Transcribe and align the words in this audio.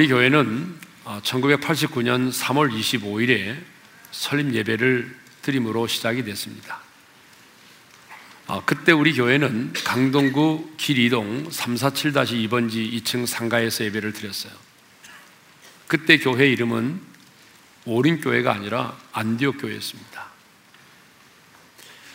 우리 0.00 0.08
교회는 0.08 0.78
1989년 1.04 2.32
3월 2.32 2.72
25일에 2.72 3.54
설립 4.10 4.54
예배를 4.54 5.14
드림으로 5.42 5.86
시작이 5.88 6.24
됐습니다. 6.24 6.80
아, 8.46 8.62
그때 8.64 8.92
우리 8.92 9.12
교회는 9.12 9.74
강동구 9.74 10.76
길이동 10.78 11.50
347-2번지 11.50 12.90
2층 12.94 13.26
상가에서 13.26 13.84
예배를 13.84 14.14
드렸어요. 14.14 14.54
그때 15.86 16.16
교회 16.16 16.50
이름은 16.50 16.98
오린교회가 17.84 18.54
아니라 18.54 18.96
안디옥 19.12 19.60
교회였습니다. 19.60 20.28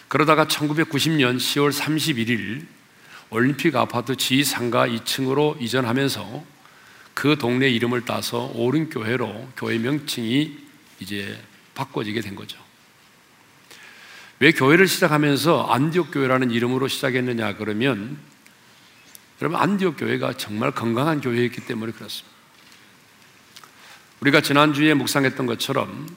그러다가 0.08 0.46
1990년 0.46 1.38
10월 1.38 1.72
31일 1.72 2.66
올림픽 3.30 3.76
아파트 3.76 4.16
지상가 4.16 4.88
2층으로 4.88 5.62
이전하면서 5.62 6.55
그 7.16 7.38
동네 7.38 7.70
이름을 7.70 8.06
따서 8.06 8.52
오른교회로 8.54 9.54
교회 9.58 9.80
명칭이 9.80 10.58
이제 11.00 11.42
바꿔지게 11.74 12.22
된 12.22 12.36
거죠. 12.36 12.60
왜 14.40 14.52
교회를 14.52 14.86
시작하면서 14.88 15.68
안디옥 15.68 16.12
교회라는 16.12 16.52
이름으로 16.52 16.90
시작했느냐 16.90 17.56
그러면 17.56 18.18
여러분 19.42 19.60
안디옥 19.60 19.96
교회가 19.98 20.34
정말 20.34 20.72
건강한 20.72 21.22
교회였기 21.22 21.66
때문에 21.66 21.94
그렇습니다. 21.94 22.36
우리가 24.20 24.42
지난주에 24.42 24.94
묵상했던 24.94 25.46
것처럼 25.46 26.08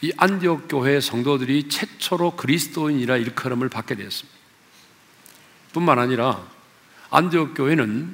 이 0.00 0.12
안디옥 0.16 0.68
교회 0.68 1.00
성도들이 1.00 1.68
최초로 1.68 2.36
그리스도인이라 2.36 3.16
일컬음을 3.16 3.68
받게 3.68 3.96
되었습니다. 3.96 4.38
뿐만 5.72 5.98
아니라 5.98 6.46
안디옥 7.10 7.54
교회는 7.56 8.12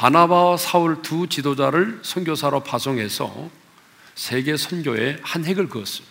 바나바와 0.00 0.56
사울 0.56 1.02
두 1.02 1.28
지도자를 1.28 2.00
선교사로 2.02 2.64
파송해서 2.64 3.50
세계 4.14 4.56
선교에 4.56 5.18
한 5.22 5.44
획을 5.44 5.68
그었습니다. 5.68 6.10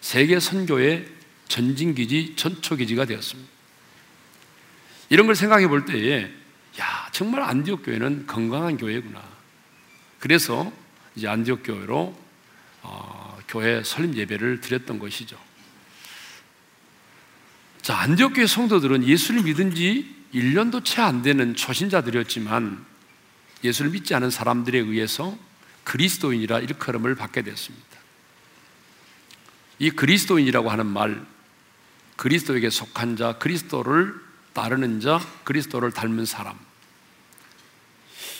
세계 0.00 0.38
선교의 0.38 1.08
전진기지, 1.48 2.34
전초기지가 2.36 3.06
되었습니다. 3.06 3.50
이런 5.08 5.26
걸 5.26 5.34
생각해 5.34 5.66
볼 5.66 5.86
때에, 5.86 6.30
야, 6.78 7.08
정말 7.10 7.42
안디옥 7.42 7.84
교회는 7.84 8.28
건강한 8.28 8.76
교회구나. 8.76 9.20
그래서 10.20 10.72
이제 11.16 11.26
안디옥 11.26 11.62
교회로 11.64 12.16
어, 12.82 13.38
교회 13.48 13.82
설립 13.82 14.16
예배를 14.16 14.60
드렸던 14.60 15.00
것이죠. 15.00 15.36
자, 17.82 17.98
안디옥 17.98 18.34
교회 18.34 18.46
성도들은 18.46 19.04
예수를 19.04 19.42
믿은 19.42 19.74
지 19.74 20.14
1년도 20.34 20.84
채 20.84 21.00
안 21.00 21.22
되는 21.22 21.54
초신자들이었지만 21.54 22.84
예수를 23.62 23.92
믿지 23.92 24.14
않은 24.14 24.30
사람들에 24.30 24.78
의해서 24.78 25.36
그리스도인이라 25.84 26.60
일컬음을 26.60 27.14
받게 27.14 27.42
됐습니다. 27.42 27.84
이 29.78 29.90
그리스도인이라고 29.90 30.70
하는 30.70 30.86
말, 30.86 31.24
그리스도에게 32.16 32.70
속한 32.70 33.16
자, 33.16 33.38
그리스도를 33.38 34.14
따르는 34.52 35.00
자, 35.00 35.20
그리스도를 35.44 35.92
닮은 35.92 36.26
사람. 36.26 36.58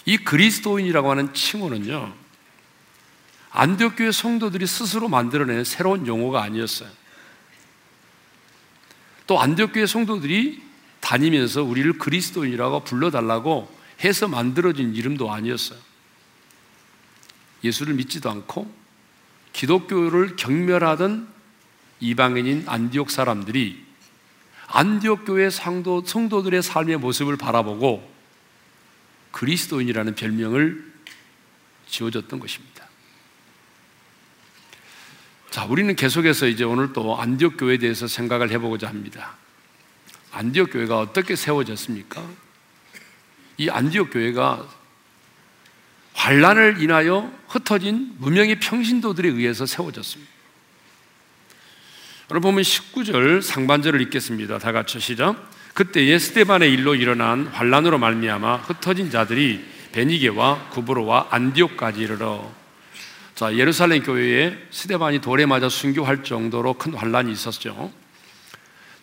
이 0.04 0.16
그리스도인이라고 0.18 1.10
하는 1.10 1.32
칭호는요, 1.34 2.14
안디옥교회 3.50 4.10
성도들이 4.10 4.66
스스로 4.66 5.08
만들어낸 5.08 5.64
새로운 5.64 6.06
용어가 6.06 6.42
아니었어요. 6.42 6.90
또 9.26 9.40
안디옥교회 9.40 9.86
성도들이 9.86 10.63
다니면서 11.04 11.62
우리를 11.62 11.98
그리스도인이라고 11.98 12.84
불러달라고 12.84 13.70
해서 14.02 14.26
만들어진 14.26 14.94
이름도 14.94 15.30
아니었어요. 15.30 15.78
예수를 17.62 17.94
믿지도 17.94 18.30
않고 18.30 18.72
기독교를 19.52 20.36
경멸하던 20.36 21.28
이방인인 22.00 22.64
안디옥 22.66 23.10
사람들이 23.10 23.84
안디옥 24.66 25.26
교회 25.26 25.50
상도, 25.50 26.02
성도들의 26.04 26.62
삶의 26.62 26.96
모습을 26.96 27.36
바라보고 27.36 28.10
그리스도인이라는 29.32 30.14
별명을 30.14 30.92
지어줬던 31.86 32.40
것입니다. 32.40 32.88
자, 35.50 35.66
우리는 35.66 35.94
계속해서 35.94 36.46
이제 36.46 36.64
오늘 36.64 36.94
또 36.94 37.20
안디옥 37.20 37.58
교회에 37.58 37.76
대해서 37.76 38.06
생각을 38.06 38.50
해보고자 38.50 38.88
합니다. 38.88 39.36
안디옥 40.34 40.72
교회가 40.72 40.98
어떻게 40.98 41.36
세워졌습니까? 41.36 42.22
이 43.56 43.70
안디옥 43.70 44.10
교회가 44.12 44.66
환란을 46.14 46.82
인하여 46.82 47.32
흩어진 47.48 48.14
무명의 48.18 48.58
평신도들에 48.58 49.28
의해서 49.28 49.64
세워졌습니다. 49.64 50.32
여러분 52.30 52.52
보면 52.52 52.64
19절 52.64 53.42
상반절을 53.42 54.00
읽겠습니다. 54.02 54.58
다 54.58 54.72
같이 54.72 54.98
시작. 54.98 55.50
그때에 55.74 56.18
스테반의 56.18 56.72
일로 56.72 56.94
일어난 56.94 57.46
환란으로 57.46 57.98
말미암아 57.98 58.56
흩어진 58.58 59.10
자들이 59.10 59.64
베니게와 59.92 60.70
구브로와 60.70 61.28
안디옥까지 61.30 62.00
이르러 62.00 62.50
자 63.34 63.54
예루살렘 63.54 64.02
교회에 64.02 64.56
스테반이 64.70 65.20
돌에 65.20 65.46
맞아 65.46 65.68
순교할 65.68 66.24
정도로 66.24 66.74
큰 66.74 66.94
환란이 66.94 67.30
있었죠. 67.30 67.92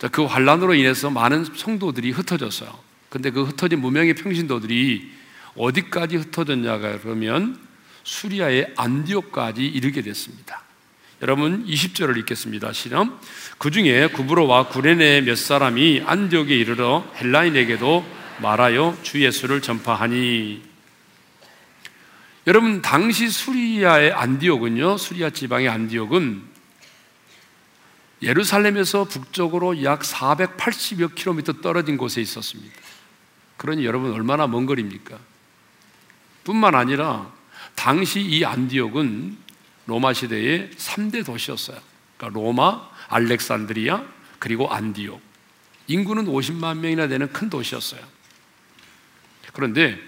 자, 0.02 0.08
그 0.08 0.26
환란으로 0.26 0.74
인해서 0.74 1.12
많은 1.12 1.46
성도들이 1.46 2.10
흩어졌어요. 2.10 2.76
근데 3.10 3.30
그 3.30 3.44
흩어진 3.44 3.82
무명의 3.82 4.16
평신도들이 4.16 5.12
어디까지 5.56 6.16
흩어졌냐가 6.16 6.98
그러면 7.02 7.60
수리아의 8.04 8.74
안디옥까지 8.78 9.64
이르게 9.64 10.02
됐습니다. 10.02 10.64
여러분 11.22 11.68
20절을 11.68 12.18
읽겠습니다. 12.18 12.74
시험. 12.74 13.20
그 13.60 13.70
중에 13.70 14.08
구브로와 14.08 14.70
구레네 14.70 15.22
몇 15.22 15.38
사람이 15.38 16.02
안디옥에 16.04 16.56
이르러 16.56 17.06
헬라인에게도 17.18 18.04
말하여 18.42 18.98
주 19.04 19.24
예수를 19.24 19.62
전파하니 19.62 20.64
여러분 22.48 22.82
당시 22.82 23.30
수리아의 23.30 24.14
안디옥은요. 24.14 24.98
수리아 24.98 25.30
지방의 25.30 25.70
안디옥은 25.70 26.51
예루살렘에서 28.22 29.06
북쪽으로 29.06 29.84
약 29.84 30.02
480여 30.02 31.16
킬로미터 31.16 31.54
떨어진 31.54 31.98
곳에 31.98 32.22
있었습니다. 32.22 32.74
그러니 33.58 33.86
여러분 33.86 34.12
얼마나 34.12 34.48
먼 34.48 34.66
거리입니까? 34.66 35.18
뿐만 36.44 36.76
아니라 36.76 37.32
당시 37.76 38.22
이 38.22 38.46
안디옥은 38.46 39.38
로마 39.88 40.14
시대의 40.14 40.72
3대 40.78 41.26
도시였어요. 41.26 41.80
그러니까 42.18 42.40
로마, 42.40 42.90
알렉산드리아, 43.08 44.04
그리고 44.40 44.72
안디옥. 44.72 45.22
인구는 45.88 46.26
50만 46.26 46.78
명이나 46.78 47.08
되는 47.08 47.32
큰 47.34 47.50
도시였어요. 47.50 48.02
그런데 49.54 50.00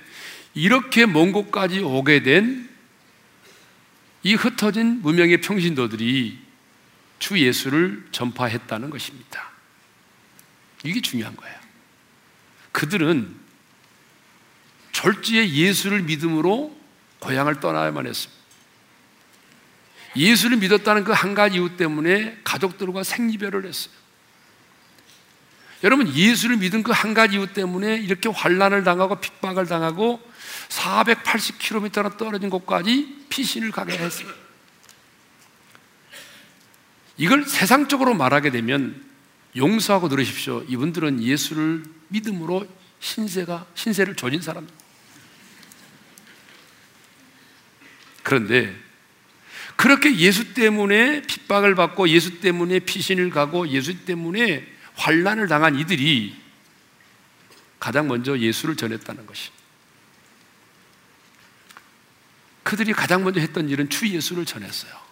이렇게 0.54 1.06
먼 1.06 1.32
곳까지 1.32 1.80
오게 1.80 2.24
된 2.24 2.74
이 4.24 4.36
흩어진 4.36 5.02
무명의 5.02 5.42
평신도들이 5.42 6.40
주 7.24 7.40
예수를 7.40 8.06
전파했다는 8.12 8.90
것입니다. 8.90 9.50
이게 10.84 11.00
중요한 11.00 11.38
거예요. 11.38 11.58
그들은 12.74 13.34
졸지에 14.92 15.48
예수를 15.48 16.02
믿음으로 16.02 16.78
고향을 17.20 17.62
떠나야만 17.62 18.08
했습니다. 18.08 18.44
예수를 20.18 20.58
믿었다는 20.58 21.06
그 21.06 21.14
한 21.14 21.34
가지 21.34 21.56
이유 21.56 21.78
때문에 21.78 22.42
가족들과 22.44 23.04
생리별을 23.04 23.68
했어요. 23.68 23.94
여러분 25.86 26.14
예수를 26.14 26.58
믿은 26.58 26.84
그 26.84 26.92
한 26.92 27.14
가지 27.14 27.38
이유 27.38 27.54
때문에 27.54 28.00
이렇게 28.00 28.28
환란을 28.28 28.84
당하고 28.84 29.22
핍박을 29.22 29.68
당하고 29.68 30.20
480km나 30.68 32.18
떨어진 32.18 32.50
곳까지 32.50 33.28
피신을 33.30 33.72
가게 33.72 33.98
했어요. 33.98 34.43
이걸 37.18 37.46
세상적으로 37.46 38.14
말하게 38.14 38.52
되면 38.52 39.04
용서하고 39.56 40.10
들으십시오. 40.10 40.64
이분들은 40.68 41.22
예수를 41.22 41.84
믿음으로 42.08 42.68
신세가 43.00 43.68
신세를 43.76 44.16
조진 44.16 44.42
사람. 44.42 44.68
그런데 48.24 48.76
그렇게 49.76 50.16
예수 50.18 50.54
때문에 50.54 51.24
핍박을 51.24 51.76
받고 51.76 52.08
예수 52.10 52.40
때문에 52.40 52.80
피신을 52.80 53.30
가고 53.30 53.68
예수 53.68 54.06
때문에 54.06 54.66
환란을 54.96 55.48
당한 55.48 55.78
이들이 55.78 56.42
가장 57.80 58.08
먼저 58.08 58.38
예수를 58.38 58.76
전했다는 58.78 59.26
것이. 59.26 59.52
그들이 62.64 62.94
가장 62.94 63.24
먼저 63.24 63.42
했던 63.42 63.68
일은 63.68 63.90
주 63.90 64.08
예수를 64.08 64.46
전했어요. 64.46 65.03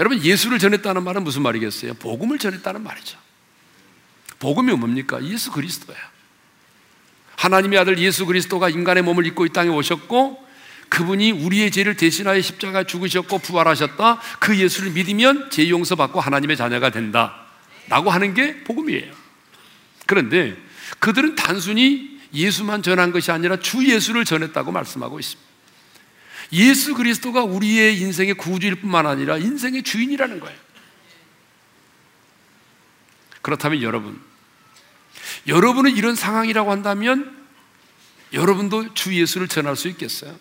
여러분 0.00 0.24
예수를 0.24 0.58
전했다는 0.58 1.04
말은 1.04 1.24
무슨 1.24 1.42
말이겠어요? 1.42 1.94
복음을 1.94 2.38
전했다는 2.38 2.82
말이죠. 2.82 3.18
복음이 4.38 4.72
뭡니까? 4.72 5.22
예수 5.22 5.52
그리스도야. 5.52 5.98
하나님의 7.36 7.78
아들 7.78 7.98
예수 7.98 8.24
그리스도가 8.24 8.70
인간의 8.70 9.02
몸을 9.02 9.26
입고 9.26 9.44
이 9.44 9.50
땅에 9.50 9.68
오셨고 9.68 10.42
그분이 10.88 11.32
우리의 11.32 11.70
죄를 11.70 11.96
대신하여 11.96 12.40
십자가 12.40 12.84
죽으셨고 12.84 13.40
부활하셨다. 13.40 14.20
그 14.40 14.58
예수를 14.58 14.92
믿으면 14.92 15.50
죄 15.50 15.68
용서받고 15.68 16.18
하나님의 16.18 16.56
자녀가 16.56 16.88
된다. 16.88 17.46
라고 17.88 18.10
하는 18.10 18.32
게 18.32 18.64
복음이에요. 18.64 19.12
그런데 20.06 20.56
그들은 20.98 21.36
단순히 21.36 22.18
예수만 22.32 22.82
전한 22.82 23.12
것이 23.12 23.30
아니라 23.32 23.58
주 23.58 23.86
예수를 23.86 24.24
전했다고 24.24 24.72
말씀하고 24.72 25.20
있습니다. 25.20 25.49
예수 26.52 26.94
그리스도가 26.94 27.44
우리의 27.44 28.00
인생의 28.00 28.34
구주일 28.34 28.76
뿐만 28.76 29.06
아니라 29.06 29.38
인생의 29.38 29.82
주인이라는 29.82 30.40
거예요. 30.40 30.58
그렇다면 33.42 33.82
여러분, 33.82 34.20
여러분은 35.46 35.96
이런 35.96 36.14
상황이라고 36.14 36.70
한다면 36.70 37.36
여러분도 38.32 38.94
주 38.94 39.14
예수를 39.14 39.48
전할 39.48 39.76
수 39.76 39.88
있겠어요? 39.88 40.36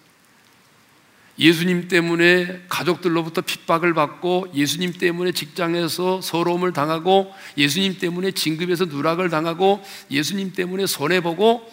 예수님 1.40 1.88
때문에 1.88 2.66
가족들로부터 2.68 3.42
핍박을 3.42 3.94
받고 3.94 4.52
예수님 4.54 4.94
때문에 4.94 5.32
직장에서 5.32 6.20
서러움을 6.22 6.74
당하고 6.74 7.34
예수님 7.58 7.98
때문에 7.98 8.32
진급에서 8.32 8.86
누락을 8.86 9.30
당하고 9.30 9.82
예수님 10.12 10.52
때문에 10.52 10.86
손해보고 10.86 11.72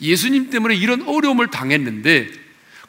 예수님 0.00 0.48
때문에 0.48 0.74
이런 0.74 1.06
어려움을 1.06 1.48
당했는데 1.48 2.41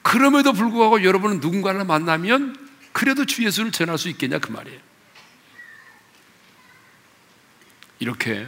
그럼에도 0.03 0.53
불구하고 0.53 1.03
여러분은 1.03 1.39
누군가를 1.39 1.85
만나면 1.85 2.55
그래도 2.91 3.25
주 3.25 3.43
예수를 3.43 3.71
전할 3.71 3.97
수 3.97 4.09
있겠냐 4.09 4.37
그 4.37 4.51
말이에요. 4.51 4.79
이렇게 7.99 8.47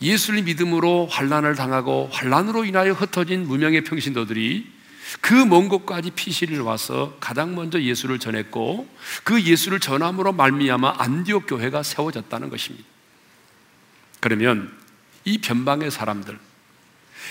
예수를 0.00 0.42
믿음으로 0.42 1.06
환란을 1.06 1.54
당하고 1.54 2.08
환란으로 2.12 2.64
인하여 2.64 2.92
흩어진 2.92 3.46
무명의 3.46 3.84
평신도들이 3.84 4.72
그 5.20 5.34
먼 5.44 5.68
곳까지 5.68 6.12
피시를 6.12 6.60
와서 6.60 7.16
가장 7.20 7.54
먼저 7.54 7.80
예수를 7.80 8.18
전했고 8.18 8.88
그 9.22 9.42
예수를 9.42 9.80
전함으로 9.80 10.32
말미암아 10.32 10.94
안디옥 10.98 11.46
교회가 11.46 11.82
세워졌다는 11.82 12.48
것입니다. 12.48 12.86
그러면 14.20 14.72
이 15.24 15.38
변방의 15.38 15.90
사람들 15.90 16.38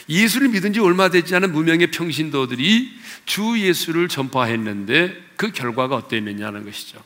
예수를 0.09 0.49
믿은 0.49 0.73
지 0.73 0.79
얼마 0.79 1.09
되지 1.09 1.35
않은 1.35 1.51
무명의 1.51 1.91
평신도들이 1.91 2.99
주 3.25 3.59
예수를 3.59 4.07
전파했는데 4.07 5.15
그 5.37 5.51
결과가 5.51 5.95
어땠느냐는 5.95 6.65
것이죠. 6.65 7.03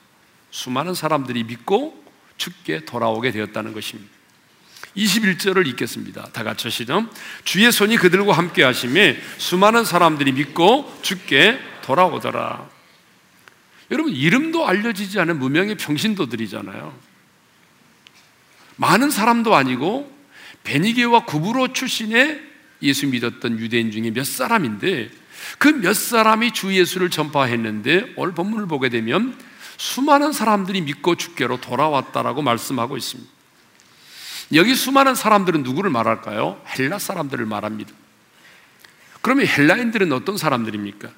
수많은 0.52 0.94
사람들이 0.94 1.44
믿고 1.44 2.04
죽게 2.38 2.86
돌아오게 2.86 3.32
되었다는 3.32 3.74
것입니다. 3.74 4.18
21절을 4.96 5.68
읽겠습니다. 5.68 6.24
다 6.34 6.44
같이 6.44 6.70
시점. 6.70 7.10
주의 7.44 7.72
손이 7.72 7.98
그들과 7.98 8.34
함께 8.34 8.64
하심에 8.64 9.20
수많은 9.38 9.86
사람들이 9.86 10.32
믿고 10.32 10.92
죽게 11.04 11.60
돌아오더라. 11.84 12.68
여러분, 13.92 14.12
이름도 14.12 14.68
알려지지 14.68 15.20
않은 15.20 15.40
무명의 15.40 15.76
평신도들이잖아요. 15.76 16.94
많은 18.76 19.10
사람도 19.10 19.56
아니고 19.56 20.12
베니게와 20.64 21.26
구브로 21.26 21.74
출신의 21.74 22.42
예수 22.82 23.08
믿었던 23.08 23.60
유대인 23.60 23.92
중에 23.92 24.12
몇 24.12 24.26
사람인데 24.26 25.10
그 25.58 25.70
몇 25.70 25.94
사람이 25.96 26.52
주 26.52 26.74
예수를 26.74 27.10
전파했는데 27.10 28.14
오늘 28.16 28.34
본문을 28.34 28.68
보게 28.68 28.90
되면 28.90 29.38
수많은 29.78 30.32
사람들이 30.32 30.82
믿고 30.82 31.16
죽게로 31.16 31.62
돌아왔다라고 31.62 32.42
말씀하고 32.42 32.98
있습니다. 32.98 33.32
여기 34.56 34.76
수많은 34.76 35.14
사람들은 35.14 35.64
누구를 35.64 35.90
말할까요? 35.92 36.62
헬라 36.78 37.00
사람들을 37.00 37.46
말합니다. 37.46 37.92
그러면 39.22 39.46
헬라인들은 39.46 40.12
어떤 40.14 40.38
사람들입니까? 40.38 41.10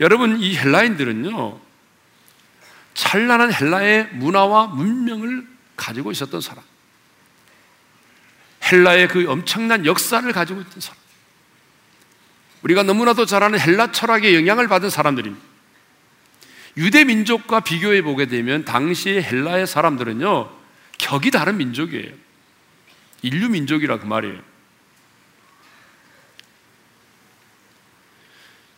여러분, 0.00 0.40
이 0.40 0.56
헬라인들은요, 0.56 1.60
찬란한 2.94 3.52
헬라의 3.52 4.08
문화와 4.14 4.68
문명을 4.68 5.46
가지고 5.76 6.10
있었던 6.10 6.40
사람. 6.40 6.64
헬라의 8.70 9.08
그 9.08 9.28
엄청난 9.28 9.86
역사를 9.86 10.30
가지고 10.32 10.60
있던 10.60 10.80
사람. 10.80 10.98
우리가 12.62 12.82
너무나도 12.82 13.26
잘 13.26 13.42
아는 13.42 13.58
헬라 13.58 13.92
철학의 13.92 14.34
영향을 14.34 14.68
받은 14.68 14.90
사람들입니다. 14.90 15.44
유대 16.76 17.04
민족과 17.04 17.60
비교해 17.60 18.02
보게 18.02 18.26
되면 18.26 18.64
당시 18.64 19.10
헬라의 19.10 19.66
사람들은요, 19.66 20.50
격이 20.98 21.30
다른 21.30 21.56
민족이에요. 21.56 22.12
인류 23.22 23.48
민족이라 23.48 23.98
그 23.98 24.06
말이에요. 24.06 24.40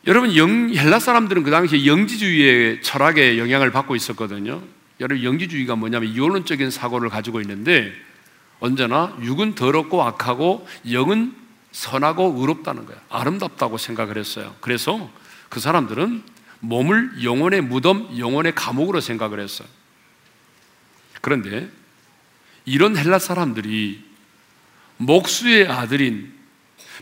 여러분 0.07 0.35
영, 0.37 0.75
헬라 0.75 0.99
사람들은 0.99 1.45
그 1.45 1.51
당시에 1.51 1.87
영지주의의 1.87 2.83
철학에 2.83 3.39
영향을 3.39 3.71
받고 3.71 3.95
있었거든요. 3.95 4.63
여러분 4.99 5.23
영지주의가 5.23 5.77
뭐냐면 5.77 6.13
이론적인 6.13 6.71
사고를 6.71 7.09
가지고 7.09 7.41
있는데 7.41 7.93
언제나 8.63 9.13
육은 9.21 9.57
더럽고 9.57 10.05
악하고 10.05 10.65
영은 10.89 11.35
선하고 11.73 12.37
의롭다는 12.39 12.87
거예요. 12.87 13.01
아름답다고 13.11 13.77
생각을 13.77 14.17
했어요. 14.17 14.55
그래서 14.61 15.11
그 15.49 15.59
사람들은 15.59 16.23
몸을 16.61 17.25
영혼의 17.25 17.61
무덤, 17.61 18.17
영혼의 18.17 18.55
감옥으로 18.55 19.01
생각을 19.01 19.41
했어요. 19.41 19.67
그런데 21.21 21.69
이런 22.65 22.97
헬라 22.97 23.19
사람들이 23.19 24.05
목수의 24.99 25.67
아들인 25.67 26.33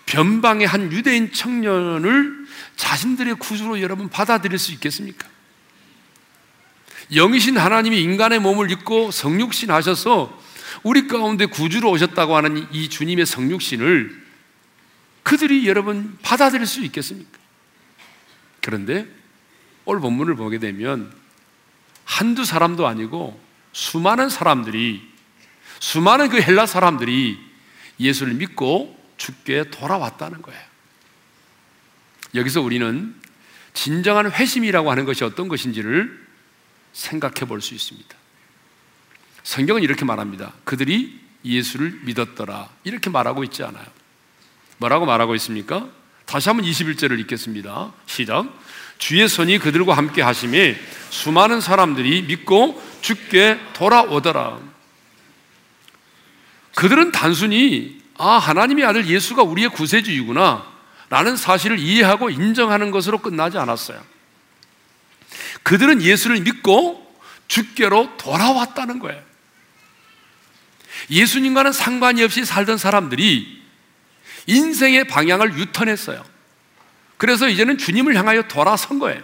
변방의 0.06 0.66
한 0.66 0.90
유대인 0.90 1.30
청년을 1.30 2.46
자신들의 2.76 3.34
구주로 3.34 3.82
여러분 3.82 4.08
받아들일 4.08 4.58
수 4.58 4.72
있겠습니까? 4.72 5.28
영이신 7.12 7.58
하나님이 7.58 8.00
인간의 8.00 8.38
몸을 8.38 8.70
입고 8.70 9.10
성육신 9.10 9.70
하셔서 9.70 10.40
우리 10.82 11.06
가운데 11.06 11.46
구주로 11.46 11.90
오셨다고 11.90 12.36
하는 12.36 12.66
이 12.72 12.88
주님의 12.88 13.26
성육신을 13.26 14.26
그들이 15.22 15.68
여러분 15.68 16.18
받아들일 16.22 16.66
수 16.66 16.82
있겠습니까? 16.84 17.38
그런데 18.60 19.06
오늘 19.84 20.00
본문을 20.00 20.34
보게 20.36 20.58
되면 20.58 21.12
한두 22.04 22.44
사람도 22.44 22.86
아니고 22.86 23.40
수많은 23.72 24.28
사람들이 24.28 25.08
수많은 25.78 26.28
그 26.28 26.40
헬라 26.40 26.66
사람들이 26.66 27.38
예수를 27.98 28.34
믿고 28.34 28.98
죽게 29.16 29.70
돌아왔다는 29.70 30.42
거예요. 30.42 30.60
여기서 32.34 32.60
우리는 32.60 33.14
진정한 33.74 34.30
회심이라고 34.30 34.90
하는 34.90 35.04
것이 35.04 35.24
어떤 35.24 35.48
것인지를 35.48 36.26
생각해 36.92 37.46
볼 37.46 37.60
수 37.60 37.74
있습니다. 37.74 38.19
성경은 39.42 39.82
이렇게 39.82 40.04
말합니다. 40.04 40.52
그들이 40.64 41.20
예수를 41.44 42.00
믿었더라. 42.04 42.68
이렇게 42.84 43.10
말하고 43.10 43.44
있지 43.44 43.62
않아요. 43.62 43.84
뭐라고 44.78 45.06
말하고 45.06 45.34
있습니까? 45.36 45.88
다시 46.26 46.48
한번 46.48 46.64
21절을 46.66 47.18
읽겠습니다. 47.20 47.92
시작. 48.06 48.46
주의 48.98 49.26
손이 49.28 49.58
그들과 49.58 49.96
함께 49.96 50.22
하심에 50.22 50.78
수많은 51.08 51.60
사람들이 51.60 52.22
믿고 52.22 52.80
죽게 53.00 53.58
돌아오더라. 53.72 54.60
그들은 56.74 57.12
단순히 57.12 58.00
아, 58.18 58.32
하나님의 58.36 58.84
아들 58.84 59.06
예수가 59.06 59.42
우리의 59.42 59.70
구세주이구나 59.70 60.66
라는 61.08 61.36
사실을 61.36 61.78
이해하고 61.78 62.30
인정하는 62.30 62.90
것으로 62.90 63.18
끝나지 63.18 63.58
않았어요. 63.58 64.00
그들은 65.62 66.02
예수를 66.02 66.40
믿고 66.40 67.10
죽게로 67.48 68.16
돌아왔다는 68.16 68.98
거예요. 69.00 69.29
예수님과는 71.08 71.72
상관이 71.72 72.22
없이 72.22 72.44
살던 72.44 72.78
사람들이 72.78 73.62
인생의 74.46 75.04
방향을 75.04 75.58
유턴했어요. 75.58 76.24
그래서 77.16 77.48
이제는 77.48 77.78
주님을 77.78 78.16
향하여 78.16 78.42
돌아선 78.48 78.98
거예요. 78.98 79.22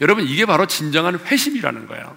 여러분, 0.00 0.26
이게 0.26 0.46
바로 0.46 0.66
진정한 0.66 1.18
회심이라는 1.18 1.86
거예요. 1.86 2.16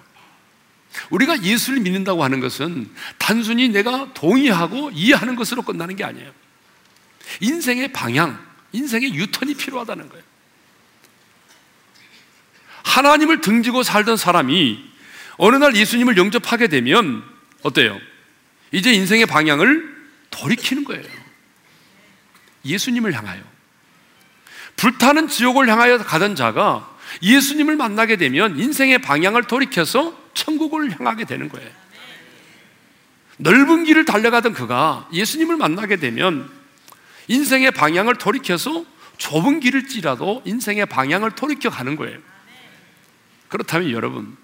우리가 1.10 1.42
예수를 1.42 1.80
믿는다고 1.80 2.24
하는 2.24 2.40
것은 2.40 2.90
단순히 3.18 3.68
내가 3.68 4.12
동의하고 4.14 4.90
이해하는 4.92 5.36
것으로 5.36 5.62
끝나는 5.62 5.94
게 5.94 6.04
아니에요. 6.04 6.32
인생의 7.40 7.92
방향, 7.92 8.44
인생의 8.72 9.14
유턴이 9.14 9.54
필요하다는 9.54 10.08
거예요. 10.08 10.24
하나님을 12.82 13.40
등지고 13.40 13.82
살던 13.82 14.16
사람이 14.16 14.82
어느 15.36 15.56
날 15.56 15.76
예수님을 15.76 16.16
영접하게 16.16 16.68
되면 16.68 17.22
어때요? 17.62 18.00
이제 18.76 18.92
인생의 18.92 19.24
방향을 19.24 19.96
돌이키는 20.30 20.84
거예요. 20.84 21.02
예수님을 22.62 23.14
향하여. 23.14 23.42
불타는 24.76 25.28
지옥을 25.28 25.66
향하여 25.66 25.96
가던 25.96 26.36
자가 26.36 26.94
예수님을 27.22 27.76
만나게 27.76 28.16
되면 28.16 28.58
인생의 28.58 28.98
방향을 28.98 29.44
돌이켜서 29.44 30.14
천국을 30.34 30.90
향하게 30.90 31.24
되는 31.24 31.48
거예요. 31.48 31.70
넓은 33.38 33.84
길을 33.84 34.04
달려가던 34.04 34.52
그가 34.52 35.08
예수님을 35.10 35.56
만나게 35.56 35.96
되면 35.96 36.50
인생의 37.28 37.70
방향을 37.70 38.16
돌이켜서 38.16 38.84
좁은 39.16 39.60
길을지라도 39.60 40.42
인생의 40.44 40.84
방향을 40.84 41.30
돌이켜 41.30 41.70
가는 41.70 41.96
거예요. 41.96 42.18
그렇다면 43.48 43.90
여러분, 43.92 44.36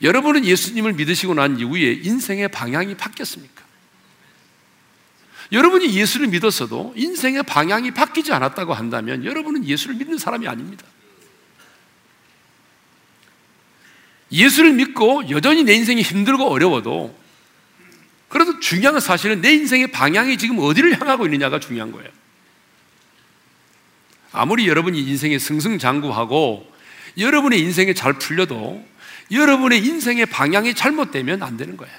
여러분은 0.00 0.44
예수님을 0.44 0.94
믿으시고 0.94 1.34
난 1.34 1.58
이후에 1.58 2.00
인생의 2.02 2.48
방향이 2.48 2.96
바뀌었습니까? 2.96 3.62
여러분이 5.52 5.94
예수를 5.94 6.28
믿었어도 6.28 6.94
인생의 6.96 7.42
방향이 7.42 7.90
바뀌지 7.90 8.32
않았다고 8.32 8.72
한다면 8.72 9.24
여러분은 9.24 9.66
예수를 9.66 9.96
믿는 9.96 10.16
사람이 10.16 10.48
아닙니다. 10.48 10.86
예수를 14.32 14.72
믿고 14.72 15.28
여전히 15.28 15.62
내 15.62 15.74
인생이 15.74 16.00
힘들고 16.00 16.48
어려워도 16.48 17.22
그래도 18.28 18.58
중요한 18.60 18.98
사실은 18.98 19.42
내 19.42 19.52
인생의 19.52 19.92
방향이 19.92 20.38
지금 20.38 20.58
어디를 20.58 20.98
향하고 20.98 21.26
있느냐가 21.26 21.60
중요한 21.60 21.92
거예요. 21.92 22.08
아무리 24.32 24.66
여러분이 24.66 24.98
인생에 24.98 25.38
승승장구하고 25.38 26.72
여러분의 27.18 27.60
인생에 27.60 27.92
잘 27.92 28.14
풀려도 28.14 28.82
여러분의 29.32 29.84
인생의 29.84 30.26
방향이 30.26 30.74
잘못되면 30.74 31.42
안 31.42 31.56
되는 31.56 31.76
거예요. 31.76 31.94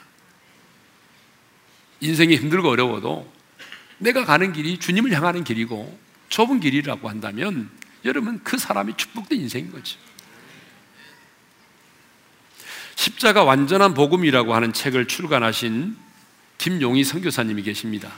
인생이 2.00 2.36
힘들고 2.36 2.70
어려워도 2.70 3.32
내가 3.98 4.26
가는 4.26 4.54
길이 4.54 4.78
주님을 4.78 5.12
향하는 5.12 5.44
길이고 5.44 5.98
좁은 6.30 6.60
길이라고 6.60 7.10
한다면 7.10 7.70
여러분 8.06 8.42
그 8.44 8.58
사람이 8.58 8.94
축복된 8.98 9.40
인생인 9.40 9.72
거죠. 9.72 9.98
십자가 12.96 13.44
완전한 13.44 13.94
복음이라고 13.94 14.54
하는 14.54 14.72
책을 14.72 15.08
출간하신 15.08 15.98
김용희 16.58 17.04
선교사님이 17.04 17.64
계십니다. 17.64 18.12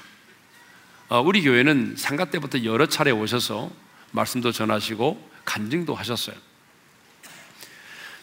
어, 1.08 1.22
우리 1.22 1.42
교회는 1.42 1.96
상가 1.98 2.26
때부터 2.26 2.64
여러 2.64 2.88
차례 2.88 3.12
오셔서 3.12 3.72
말씀도 4.12 4.52
전하시고 4.52 5.32
간증도 5.46 5.94
하셨어요. 5.94 6.36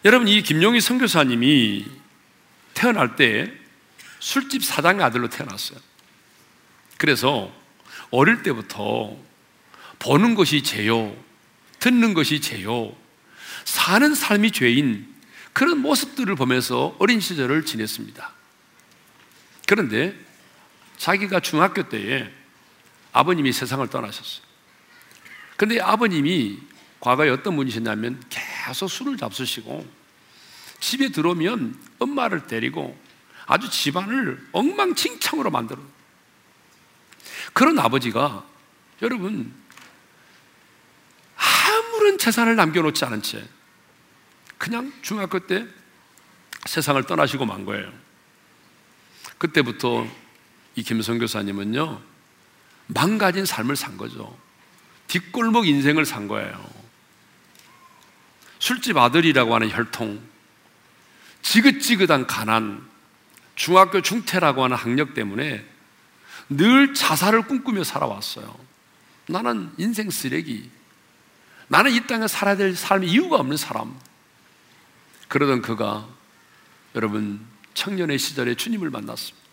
여러분 0.05 0.27
이 0.27 0.43
김용희 0.43 0.81
선교사님이 0.81 1.87
태어날 2.75 3.15
때 3.15 3.53
술집 4.19 4.65
사장의 4.65 5.05
아들로 5.05 5.29
태어났어요. 5.29 5.79
그래서 6.97 7.53
어릴 8.11 8.43
때부터 8.43 9.17
보는 9.99 10.35
것이 10.35 10.63
죄요, 10.63 11.17
듣는 11.79 12.15
것이 12.15 12.41
죄요, 12.41 12.97
사는 13.65 14.15
삶이 14.15 14.51
죄인 14.51 15.13
그런 15.53 15.79
모습들을 15.79 16.35
보면서 16.35 16.97
어린 16.99 17.21
시절을 17.21 17.65
지냈습니다. 17.65 18.33
그런데 19.69 20.17
자기가 20.97 21.41
중학교 21.41 21.89
때에 21.89 22.31
아버님이 23.13 23.53
세상을 23.53 23.87
떠나셨어요. 23.89 24.43
그런데 25.57 25.81
아버님이 25.81 26.59
과거에 27.03 27.31
어떤 27.31 27.57
분이셨냐면 27.57 28.23
계속 28.31 28.87
술을 28.87 29.17
잡수시고 29.17 29.85
집에 30.79 31.09
들어오면 31.09 31.77
엄마를 31.99 32.47
때리고 32.47 32.97
아주 33.47 33.69
집안을 33.69 34.49
엉망진창으로 34.53 35.51
만들어. 35.51 35.81
그런 37.53 37.77
아버지가 37.81 38.45
여러분 39.03 39.53
아무런 41.35 42.19
재산을 42.19 42.55
남겨놓지 42.55 43.05
않은 43.05 43.23
채 43.23 43.45
그냥 44.57 44.93
중학교 45.03 45.41
때 45.41 45.67
세상을 46.67 47.03
떠나시고 47.05 47.45
만 47.45 47.65
거예요. 47.65 47.93
그때부터 49.39 50.07
이 50.77 50.85
김성 50.85 51.19
교사님은요, 51.19 52.01
망가진 52.87 53.45
삶을 53.45 53.75
산 53.75 53.97
거죠. 53.97 54.39
뒷골목 55.09 55.67
인생을 55.67 56.07
산 56.07 56.29
거예요. 56.29 56.82
술집 58.63 58.97
아들이라고 58.97 59.57
하는 59.57 59.71
혈통, 59.71 60.23
지긋지긋한 61.43 62.29
가난, 62.29 62.81
중학교 63.57 64.01
중퇴라고 64.01 64.63
하는 64.63 64.77
학력 64.77 65.15
때문에 65.15 65.67
늘 66.49 66.95
자살을 66.95 67.49
꿈꾸며 67.49 67.83
살아왔어요. 67.83 68.57
나는 69.27 69.73
인생 69.79 70.11
쓰레기. 70.11 70.71
나는 71.67 71.91
이 71.91 72.07
땅에 72.07 72.29
살아야 72.29 72.55
될 72.55 72.77
삶의 72.77 73.11
이유가 73.11 73.39
없는 73.39 73.57
사람. 73.57 73.99
그러던 75.27 75.61
그가 75.61 76.07
여러분 76.95 77.45
청년의 77.75 78.17
시절에 78.17 78.55
주님을 78.55 78.91
만났습니다. 78.91 79.45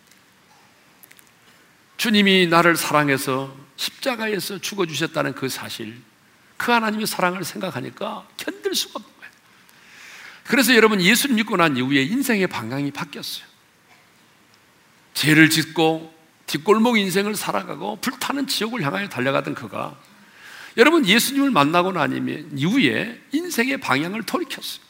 주님이 1.97 2.45
나를 2.45 2.75
사랑해서 2.75 3.57
십자가에서 3.75 4.59
죽어주셨다는 4.59 5.33
그 5.33 5.49
사실, 5.49 5.99
그 6.59 6.73
하나님의 6.73 7.07
사랑을 7.07 7.45
생각하니까 7.45 8.27
견딜 8.35 8.75
수가 8.75 8.99
없는 8.99 9.11
거예요. 9.17 9.31
그래서 10.45 10.75
여러분 10.75 11.01
예수를 11.01 11.35
믿고 11.35 11.55
난 11.55 11.77
이후에 11.77 12.03
인생의 12.03 12.47
방향이 12.47 12.91
바뀌었어요. 12.91 13.45
죄를 15.13 15.49
짓고 15.49 16.13
뒷골목 16.47 16.97
인생을 16.97 17.35
살아가고 17.35 18.01
불타는 18.01 18.47
지옥을 18.47 18.83
향하여 18.83 19.07
달려가던 19.07 19.55
그가 19.55 19.97
여러분 20.75 21.05
예수님을 21.05 21.49
만나고 21.49 21.93
난 21.93 22.51
이후에 22.57 23.21
인생의 23.31 23.77
방향을 23.77 24.23
돌이켰어요. 24.23 24.81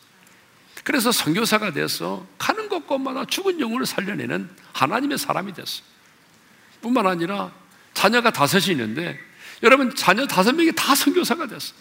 그래서 0.83 1.11
선교사가 1.11 1.71
돼서 1.71 2.25
가는 2.39 2.67
곳곳마다 2.67 3.25
죽은 3.25 3.59
영혼을 3.59 3.85
살려내는 3.85 4.49
하나님의 4.73 5.19
사람이 5.19 5.53
됐어요. 5.53 5.83
뿐만 6.81 7.05
아니라 7.05 7.51
자녀가 7.93 8.31
다섯이 8.31 8.71
있는데 8.71 9.19
여러분 9.63 9.93
자녀 9.95 10.25
다섯 10.25 10.53
명이 10.53 10.71
다 10.73 10.95
선교사가 10.95 11.47
됐어요. 11.47 11.77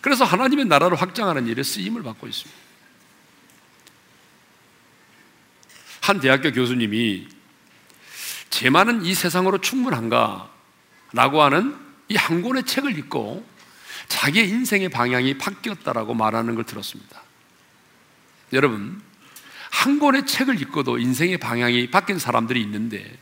그래서 0.00 0.24
하나님의 0.24 0.64
나라를 0.66 1.00
확장하는 1.00 1.46
일에 1.46 1.62
쓰임을 1.62 2.02
받고 2.02 2.26
있습니다. 2.26 2.60
한 6.00 6.20
대학교 6.20 6.50
교수님이 6.50 7.28
죄만은 8.50 9.04
이 9.04 9.14
세상으로 9.14 9.60
충분한가? 9.60 10.50
라고 11.12 11.42
하는 11.42 11.76
이 12.08 12.16
한 12.16 12.42
권의 12.42 12.64
책을 12.64 12.98
읽고 12.98 13.46
자기의 14.08 14.48
인생의 14.48 14.88
방향이 14.88 15.38
바뀌었다라고 15.38 16.14
말하는 16.14 16.56
걸 16.56 16.64
들었습니다. 16.64 17.22
여러분, 18.52 19.00
한 19.70 20.00
권의 20.00 20.26
책을 20.26 20.60
읽고도 20.60 20.98
인생의 20.98 21.38
방향이 21.38 21.90
바뀐 21.90 22.18
사람들이 22.18 22.60
있는데 22.62 23.16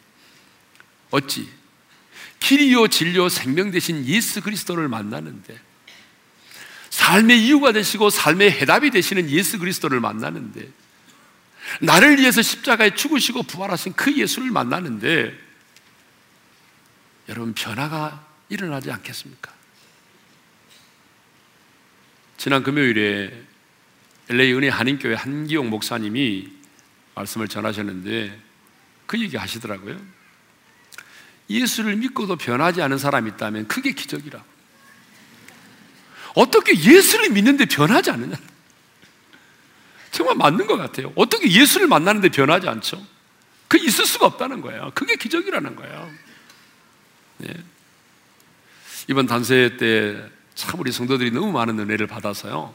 어찌 1.10 1.50
길이요 2.40 2.88
진료 2.88 3.28
생명 3.28 3.70
대신 3.70 4.04
예수 4.06 4.40
그리스도를 4.42 4.88
만나는데 4.88 5.58
삶의 6.90 7.44
이유가 7.44 7.72
되시고 7.72 8.10
삶의 8.10 8.52
해답이 8.52 8.90
되시는 8.90 9.30
예수 9.30 9.58
그리스도를 9.58 10.00
만나는데 10.00 10.68
나를 11.80 12.18
위해서 12.18 12.42
십자가에 12.42 12.94
죽으시고 12.94 13.42
부활하신 13.44 13.92
그 13.94 14.16
예수를 14.16 14.50
만나는데 14.50 15.36
여러분 17.28 17.52
변화가 17.54 18.26
일어나지 18.48 18.90
않겠습니까? 18.90 19.52
지난 22.38 22.62
금요일에 22.62 23.42
LA 24.30 24.54
은혜 24.54 24.68
한인교회 24.68 25.14
한기용 25.14 25.70
목사님이 25.70 26.50
말씀을 27.14 27.48
전하셨는데 27.48 28.38
그 29.06 29.20
얘기 29.20 29.36
하시더라고요. 29.36 30.17
예수를 31.48 31.96
믿고도 31.96 32.36
변하지 32.36 32.82
않은 32.82 32.98
사람이 32.98 33.30
있다면 33.30 33.68
그게 33.68 33.92
기적이라. 33.92 34.42
어떻게 36.34 36.78
예수를 36.78 37.30
믿는데 37.30 37.64
변하지 37.64 38.10
않느냐? 38.10 38.36
정말 40.10 40.36
맞는 40.36 40.66
것 40.66 40.76
같아요. 40.76 41.12
어떻게 41.16 41.50
예수를 41.50 41.86
만나는데 41.86 42.28
변하지 42.28 42.68
않죠? 42.68 43.04
그 43.66 43.78
있을 43.78 44.06
수가 44.06 44.26
없다는 44.26 44.60
거예요. 44.60 44.90
그게 44.94 45.16
기적이라는 45.16 45.76
거예요. 45.76 46.10
네. 47.38 47.54
이번 49.08 49.26
단세 49.26 49.76
때 49.78 50.38
참 50.58 50.80
우리 50.80 50.90
성도들이 50.90 51.30
너무 51.30 51.52
많은 51.52 51.78
은혜를 51.78 52.08
받아서요. 52.08 52.74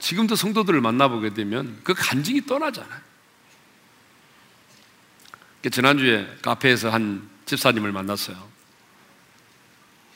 지금도 0.00 0.34
성도들을 0.34 0.80
만나보게 0.80 1.34
되면 1.34 1.78
그 1.84 1.94
간증이 1.94 2.46
떠나잖아요. 2.46 3.00
지난주에 5.70 6.26
카페에서 6.42 6.90
한 6.90 7.29
집사님을 7.50 7.90
만났어요. 7.90 8.48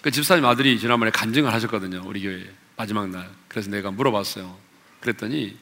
그 0.02 0.10
집사님 0.10 0.44
아들이 0.44 0.78
지난번에 0.78 1.10
간증을 1.10 1.52
하셨거든요. 1.52 2.02
우리 2.06 2.22
교회 2.22 2.48
마지막 2.76 3.08
날. 3.08 3.28
그래서 3.48 3.70
내가 3.70 3.90
물어봤어요. 3.90 4.56
그랬더니 5.00 5.58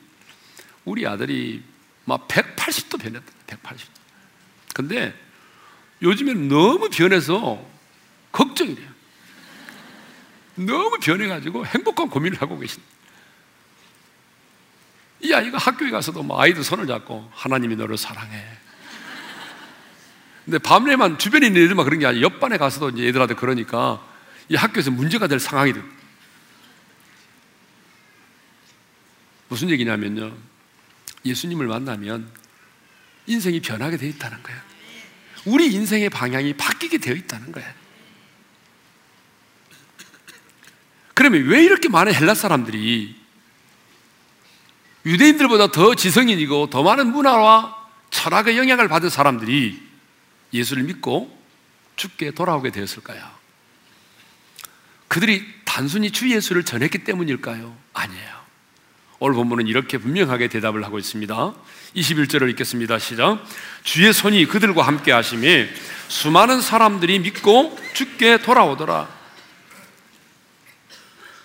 우리 0.84 1.06
아들이 1.06 1.62
막 2.04 2.28
180도 2.28 3.00
변했다. 3.00 3.32
180도. 3.46 3.88
근데 4.74 5.18
요즘엔 6.02 6.48
너무 6.48 6.90
변해서 6.90 7.64
걱정이래요. 8.32 8.92
너무 10.56 10.98
변해가지고 11.00 11.64
행복한 11.66 12.10
고민을 12.10 12.42
하고 12.42 12.58
계신다. 12.58 12.86
이 15.20 15.32
아이가 15.32 15.56
학교에 15.56 15.90
가서도 15.90 16.22
뭐 16.22 16.40
아이들 16.40 16.64
손을 16.64 16.86
잡고 16.86 17.30
하나님이 17.32 17.76
너를 17.76 17.96
사랑해. 17.96 18.44
근데 20.44 20.58
밤에만 20.58 21.18
주변에 21.18 21.46
있는 21.46 21.62
애들만 21.62 21.84
그런 21.84 22.00
게 22.00 22.06
아니라 22.06 22.22
옆반에 22.22 22.58
가서도 22.58 22.90
이제 22.90 23.06
애들한테 23.08 23.34
그러니까 23.34 24.04
이 24.48 24.56
학교에서 24.56 24.90
문제가 24.90 25.26
될 25.28 25.38
상황이 25.38 25.72
돼. 25.72 25.80
무슨 29.48 29.70
얘기냐면요. 29.70 30.34
예수님을 31.24 31.66
만나면 31.66 32.28
인생이 33.26 33.60
변하게 33.60 33.96
되어 33.96 34.08
있다는 34.08 34.42
거예요. 34.42 34.60
우리 35.44 35.72
인생의 35.72 36.10
방향이 36.10 36.54
바뀌게 36.54 36.98
되어 36.98 37.14
있다는 37.14 37.52
거예요. 37.52 37.70
그러면 41.14 41.44
왜 41.46 41.62
이렇게 41.62 41.88
많은 41.88 42.12
헬라 42.14 42.34
사람들이 42.34 43.14
유대인들보다 45.04 45.70
더 45.70 45.94
지성인이고 45.94 46.70
더 46.70 46.82
많은 46.82 47.12
문화와 47.12 47.76
철학의 48.10 48.56
영향을 48.56 48.88
받은 48.88 49.08
사람들이 49.08 49.91
예수를 50.52 50.82
믿고 50.84 51.36
죽게 51.96 52.32
돌아오게 52.32 52.70
되었을까요? 52.70 53.22
그들이 55.08 55.44
단순히 55.64 56.10
주 56.10 56.30
예수를 56.30 56.64
전했기 56.64 57.04
때문일까요? 57.04 57.76
아니에요. 57.92 58.42
오늘 59.18 59.36
본문은 59.36 59.68
이렇게 59.68 59.98
분명하게 59.98 60.48
대답을 60.48 60.84
하고 60.84 60.98
있습니다. 60.98 61.54
21절을 61.94 62.50
읽겠습니다. 62.50 62.98
시작. 62.98 63.46
주의 63.84 64.12
손이 64.12 64.46
그들과 64.46 64.82
함께 64.82 65.12
하심에 65.12 65.72
수많은 66.08 66.60
사람들이 66.60 67.20
믿고 67.20 67.78
죽게 67.94 68.38
돌아오더라. 68.38 69.08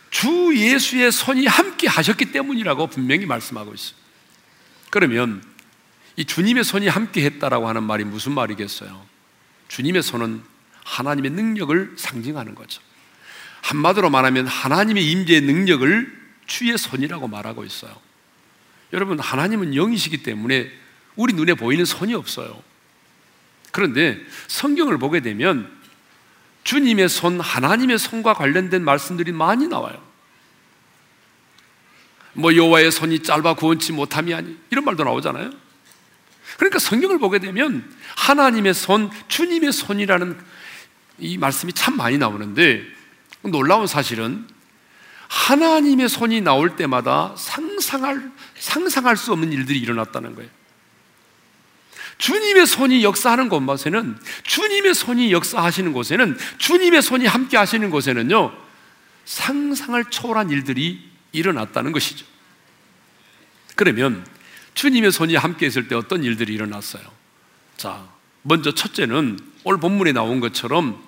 주 0.09 0.53
예수의 0.55 1.11
손이 1.11 1.45
함께 1.45 1.87
하셨기 1.87 2.31
때문이라고 2.31 2.87
분명히 2.87 3.25
말씀하고 3.27 3.73
있어요. 3.73 3.95
그러면 4.89 5.43
이 6.17 6.25
주님의 6.25 6.63
손이 6.63 6.87
함께 6.87 7.23
했다라고 7.23 7.69
하는 7.69 7.83
말이 7.83 8.03
무슨 8.03 8.33
말이겠어요? 8.33 9.05
주님의 9.69 10.01
손은 10.01 10.41
하나님의 10.83 11.31
능력을 11.31 11.93
상징하는 11.95 12.55
거죠. 12.55 12.81
한마디로 13.61 14.09
말하면 14.09 14.47
하나님의 14.47 15.09
임재의 15.11 15.41
능력을 15.41 16.27
주의 16.47 16.75
손이라고 16.77 17.27
말하고 17.27 17.63
있어요. 17.65 17.95
여러분, 18.93 19.19
하나님은 19.19 19.75
영이시기 19.75 20.23
때문에 20.23 20.71
우리 21.15 21.33
눈에 21.33 21.53
보이는 21.53 21.85
손이 21.85 22.13
없어요. 22.15 22.63
그런데 23.71 24.19
성경을 24.47 24.97
보게 24.97 25.19
되면 25.19 25.71
주님의 26.63 27.09
손, 27.09 27.39
하나님의 27.39 27.99
손과 27.99 28.33
관련된 28.33 28.83
말씀들이 28.83 29.31
많이 29.33 29.67
나와요. 29.67 30.01
뭐 32.33 32.55
여호와의 32.55 32.91
손이 32.91 33.23
짧아 33.23 33.55
구원치 33.55 33.91
못함이 33.93 34.33
아니 34.33 34.57
이런 34.71 34.83
말도 34.85 35.03
나오잖아요. 35.03 35.66
그러니까 36.57 36.79
성경을 36.79 37.19
보게 37.19 37.39
되면 37.39 37.89
하나님의 38.15 38.73
손, 38.73 39.09
주님의 39.27 39.71
손이라는 39.71 40.37
이 41.19 41.37
말씀이 41.37 41.73
참 41.73 41.97
많이 41.97 42.17
나오는데 42.17 42.83
놀라운 43.43 43.87
사실은 43.87 44.47
하나님의 45.27 46.09
손이 46.09 46.41
나올 46.41 46.75
때마다 46.75 47.33
상상할, 47.37 48.31
상상할 48.57 49.17
수 49.17 49.31
없는 49.33 49.51
일들이 49.51 49.79
일어났다는 49.79 50.35
거예요. 50.35 50.49
주님의 52.17 52.65
손이 52.65 53.03
역사하는 53.03 53.49
곳에는, 53.49 54.17
주님의 54.43 54.95
손이 54.95 55.31
역사하시는 55.31 55.93
곳에는, 55.93 56.37
주님의 56.57 57.01
손이 57.01 57.27
함께 57.27 57.57
하시는 57.57 57.89
곳에는요, 57.91 58.53
상상을 59.25 60.03
초월한 60.05 60.49
일들이 60.49 61.11
일어났다는 61.31 61.91
것이죠. 61.91 62.25
그러면 63.75 64.25
주님의 64.77 65.11
손이 65.11 65.35
함께 65.35 65.65
있을 65.65 65.87
때 65.87 65.95
어떤 65.95 66.23
일들이 66.23 66.53
일어났어요? 66.53 67.03
자, 67.77 68.07
먼저 68.43 68.71
첫째는 68.71 69.39
오늘 69.63 69.79
본문에 69.79 70.11
나온 70.11 70.39
것처럼 70.39 71.03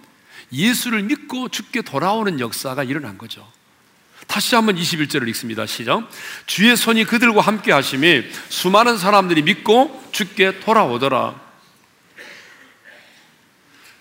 예수를 0.51 1.03
믿고 1.03 1.49
죽게 1.49 1.83
돌아오는 1.83 2.39
역사가 2.39 2.83
일어난 2.83 3.19
거죠. 3.19 3.47
다시 4.25 4.55
한번 4.55 4.75
21절을 4.75 5.27
읽습니다. 5.29 5.67
시작. 5.67 6.09
주의 6.47 6.75
손이 6.75 7.05
그들과 7.05 7.41
함께 7.41 7.71
하심에 7.71 8.31
수많은 8.49 8.97
사람들이 8.97 9.43
믿고 9.43 10.03
죽게 10.13 10.61
돌아오더라. 10.61 11.39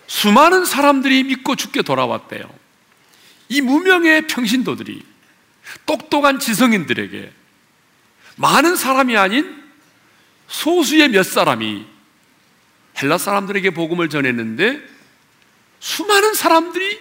수많은 0.07 0.65
사람들이 0.65 1.25
믿고 1.25 1.55
죽게 1.55 1.83
돌아왔대요. 1.83 2.49
이 3.49 3.61
무명의 3.61 4.25
평신도들이 4.25 5.03
똑똑한 5.85 6.39
지성인들에게 6.39 7.38
많은 8.39 8.77
사람이 8.77 9.17
아닌 9.17 9.61
소수의 10.47 11.09
몇 11.09 11.23
사람이 11.23 11.85
헬라 13.01 13.17
사람들에게 13.17 13.71
복음을 13.71 14.07
전했는데 14.07 14.81
수많은 15.81 16.33
사람들이 16.33 16.99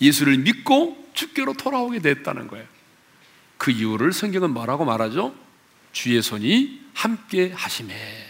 예수를 0.00 0.36
믿고 0.38 1.10
주께로 1.14 1.54
돌아오게 1.54 2.00
됐다는 2.00 2.48
거예요. 2.48 2.66
그 3.56 3.70
이유를 3.70 4.12
성경은 4.12 4.50
뭐라고 4.50 4.84
말하죠? 4.84 5.34
주의 5.92 6.20
손이 6.22 6.82
함께 6.92 7.52
하심에 7.52 8.26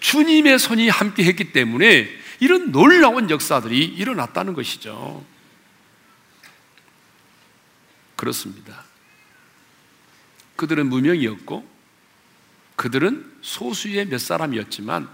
주님의 0.00 0.58
손이 0.58 0.90
함께 0.90 1.24
했기 1.24 1.52
때문에 1.52 2.10
이런 2.40 2.72
놀라운 2.72 3.30
역사들이 3.30 3.82
일어났다는 3.84 4.52
것이죠. 4.52 5.24
그렇습니다. 8.16 8.91
그들은 10.62 10.88
무명이었고 10.90 11.68
그들은 12.76 13.38
소수의 13.42 14.06
몇 14.06 14.18
사람이었지만 14.18 15.08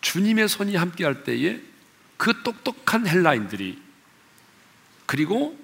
주님의 0.00 0.48
손이 0.48 0.74
함께 0.74 1.04
할 1.04 1.22
때에 1.22 1.60
그 2.16 2.42
똑똑한 2.42 3.06
헬라인들이 3.06 3.80
그리고 5.06 5.56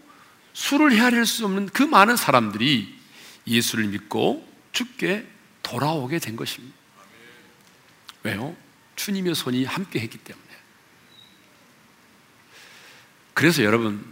수를 0.53 0.93
헤아릴 0.93 1.27
수 1.27 1.45
없는 1.47 1.67
그 1.71 1.83
많은 1.83 2.15
사람들이 2.15 2.95
예수를 3.45 3.88
믿고 3.88 4.49
죽게 4.71 5.27
돌아오게 5.65 6.21
된 6.21 6.37
것입니다. 6.37 6.77
왜요? 8.23 8.57
주님의 8.95 9.35
손이 9.35 9.65
함께 9.65 9.99
했기 9.99 10.17
때문에. 10.17 10.47
그래서 13.35 13.65
여러분, 13.65 14.05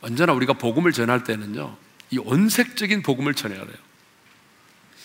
언제나 0.00 0.32
우리가 0.32 0.54
복음을 0.54 0.90
전할 0.90 1.22
때는요, 1.22 1.76
이 2.10 2.18
원색적인 2.18 3.02
복음을 3.02 3.34
전해야 3.34 3.64
돼요. 3.64 3.89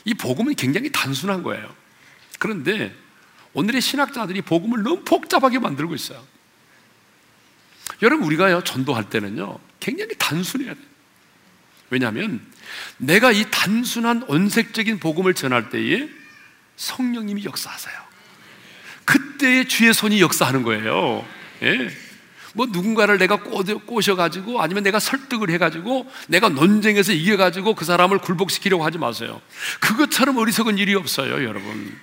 이 0.05 0.13
복음은 0.13 0.55
굉장히 0.55 0.91
단순한 0.91 1.43
거예요. 1.43 1.75
그런데 2.39 2.95
오늘의 3.53 3.81
신학자들이 3.81 4.41
복음을 4.41 4.83
너무 4.83 5.03
복잡하게 5.03 5.59
만들고 5.59 5.95
있어요. 5.95 6.23
여러분, 8.01 8.25
우리가요, 8.25 8.63
전도할 8.63 9.09
때는요, 9.09 9.59
굉장히 9.79 10.11
단순해야 10.17 10.73
돼요. 10.73 10.85
왜냐하면 11.89 12.41
내가 12.97 13.31
이 13.31 13.45
단순한 13.51 14.25
원색적인 14.27 14.99
복음을 14.99 15.33
전할 15.33 15.69
때에 15.69 16.09
성령님이 16.75 17.45
역사하세요. 17.45 17.95
그때의 19.05 19.67
주의 19.67 19.93
손이 19.93 20.19
역사하는 20.19 20.63
거예요. 20.63 21.25
예. 21.61 22.04
뭐 22.55 22.65
누군가를 22.67 23.17
내가 23.17 23.35
꼬셔가지고 23.35 24.61
아니면 24.61 24.83
내가 24.83 24.97
설득을 24.97 25.49
해가지고 25.49 26.09
내가 26.29 26.47
논쟁에서 26.47 27.11
이겨가지고 27.11 27.75
그 27.75 27.83
사람을 27.83 28.19
굴복시키려고 28.19 28.85
하지 28.85 28.97
마세요. 28.97 29.41
그것처럼 29.81 30.37
어리석은 30.37 30.77
일이 30.77 30.95
없어요, 30.95 31.43
여러분. 31.43 31.99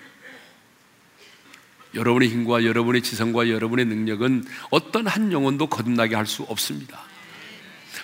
여러분의 1.94 2.28
힘과 2.28 2.64
여러분의 2.64 3.02
지성과 3.02 3.48
여러분의 3.48 3.86
능력은 3.86 4.44
어떤 4.70 5.06
한 5.06 5.32
영혼도 5.32 5.68
거듭나게 5.68 6.14
할 6.14 6.26
수 6.26 6.42
없습니다. 6.42 7.00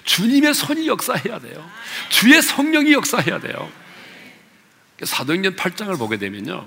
주님의 0.05 0.55
손이 0.55 0.87
역사해야 0.89 1.39
돼요. 1.41 1.71
주의 2.09 2.41
성령이 2.41 2.93
역사해야 2.95 3.41
돼요. 3.41 3.71
사도행전 5.03 5.55
8장을 5.57 5.97
보게 5.99 6.17
되면요. 6.17 6.67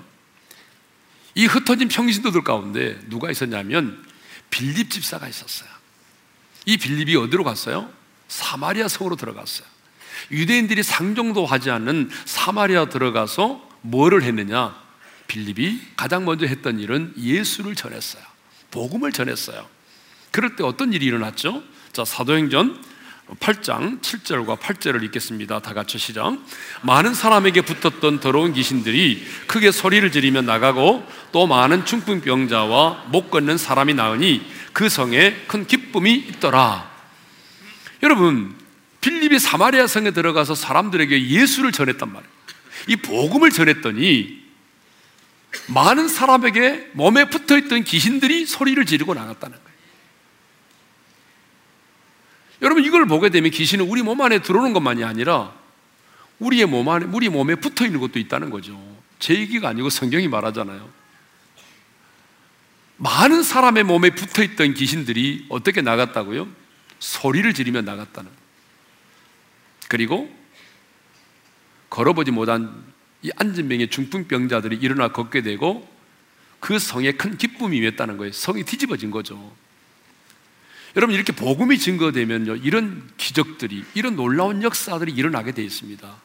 이 1.34 1.46
흩어진 1.46 1.88
평신도들 1.88 2.44
가운데 2.44 3.00
누가 3.08 3.32
있었냐면 3.32 4.11
빌립 4.52 4.90
집사가 4.90 5.26
있었어요. 5.26 5.68
이 6.66 6.76
빌립이 6.76 7.16
어디로 7.16 7.42
갔어요? 7.42 7.90
사마리아 8.28 8.86
성으로 8.86 9.16
들어갔어요. 9.16 9.66
유대인들이 10.30 10.84
상종도 10.84 11.44
하지 11.44 11.70
않는 11.70 12.10
사마리아 12.26 12.84
들어가서 12.88 13.68
뭐를 13.80 14.22
했느냐? 14.22 14.80
빌립이 15.26 15.80
가장 15.96 16.24
먼저 16.24 16.46
했던 16.46 16.78
일은 16.78 17.14
예수를 17.16 17.74
전했어요. 17.74 18.22
복음을 18.70 19.10
전했어요. 19.10 19.68
그럴 20.30 20.54
때 20.54 20.62
어떤 20.62 20.92
일이 20.92 21.06
일어났죠? 21.06 21.62
자, 21.92 22.04
사도행전 22.04 22.91
8장 23.40 24.00
7절과 24.00 24.58
8절을 24.58 25.02
읽겠습니다. 25.04 25.60
다 25.60 25.74
같이 25.74 25.98
시작. 25.98 26.38
많은 26.82 27.14
사람에게 27.14 27.62
붙었던 27.62 28.20
더러운 28.20 28.52
귀신들이 28.52 29.24
크게 29.46 29.70
소리를 29.70 30.10
지르며 30.12 30.42
나가고 30.42 31.06
또 31.32 31.46
많은 31.46 31.84
중풍병자와 31.84 33.06
못 33.10 33.30
걷는 33.30 33.58
사람이 33.58 33.94
나으니 33.94 34.42
그 34.72 34.88
성에 34.88 35.34
큰 35.46 35.66
기쁨이 35.66 36.14
있더라. 36.14 36.90
여러분, 38.02 38.54
빌립이 39.00 39.38
사마리아 39.38 39.86
성에 39.86 40.12
들어가서 40.12 40.54
사람들에게 40.54 41.28
예수를 41.28 41.72
전했단 41.72 42.12
말이에요. 42.12 42.32
이 42.88 42.96
복음을 42.96 43.50
전했더니 43.50 44.42
많은 45.68 46.08
사람에게 46.08 46.90
몸에 46.92 47.28
붙어 47.28 47.58
있던 47.58 47.84
귀신들이 47.84 48.46
소리를 48.46 48.84
지르고 48.86 49.14
나갔다는 49.14 49.56
거예요. 49.56 49.71
여러분 52.62 52.84
이걸 52.84 53.06
보게 53.06 53.28
되면 53.28 53.50
귀신은 53.50 53.86
우리 53.86 54.02
몸 54.02 54.20
안에 54.20 54.40
들어오는 54.40 54.72
것만이 54.72 55.04
아니라 55.04 55.52
우리의 56.38 56.66
몸 56.66 56.88
안에 56.88 57.06
우리 57.12 57.28
몸에 57.28 57.56
붙어 57.56 57.84
있는 57.84 58.00
것도 58.00 58.18
있다는 58.18 58.50
거죠. 58.50 58.80
제 59.18 59.34
얘기가 59.34 59.68
아니고 59.68 59.90
성경이 59.90 60.28
말하잖아요. 60.28 60.88
많은 62.96 63.42
사람의 63.42 63.82
몸에 63.82 64.10
붙어 64.10 64.44
있던 64.44 64.74
귀신들이 64.74 65.46
어떻게 65.48 65.82
나갔다고요? 65.82 66.48
소리를 67.00 67.52
지르며 67.52 67.82
나갔다는. 67.82 68.30
그리고 69.88 70.32
걸어보지 71.90 72.30
못한 72.30 72.84
이 73.22 73.30
안진병의 73.36 73.90
중풍병자들이 73.90 74.76
일어나 74.76 75.08
걷게 75.08 75.42
되고 75.42 75.88
그 76.60 76.78
성에 76.78 77.12
큰 77.12 77.36
기쁨이 77.36 77.76
임했다는 77.78 78.16
거예요. 78.18 78.32
성이 78.32 78.62
뒤집어진 78.62 79.10
거죠. 79.10 79.52
여러분 80.96 81.14
이렇게 81.14 81.32
복음이 81.32 81.78
증거되면요 81.78 82.56
이런 82.56 83.08
기적들이 83.16 83.84
이런 83.94 84.16
놀라운 84.16 84.62
역사들이 84.62 85.12
일어나게 85.12 85.52
되어 85.52 85.64
있습니다. 85.64 86.16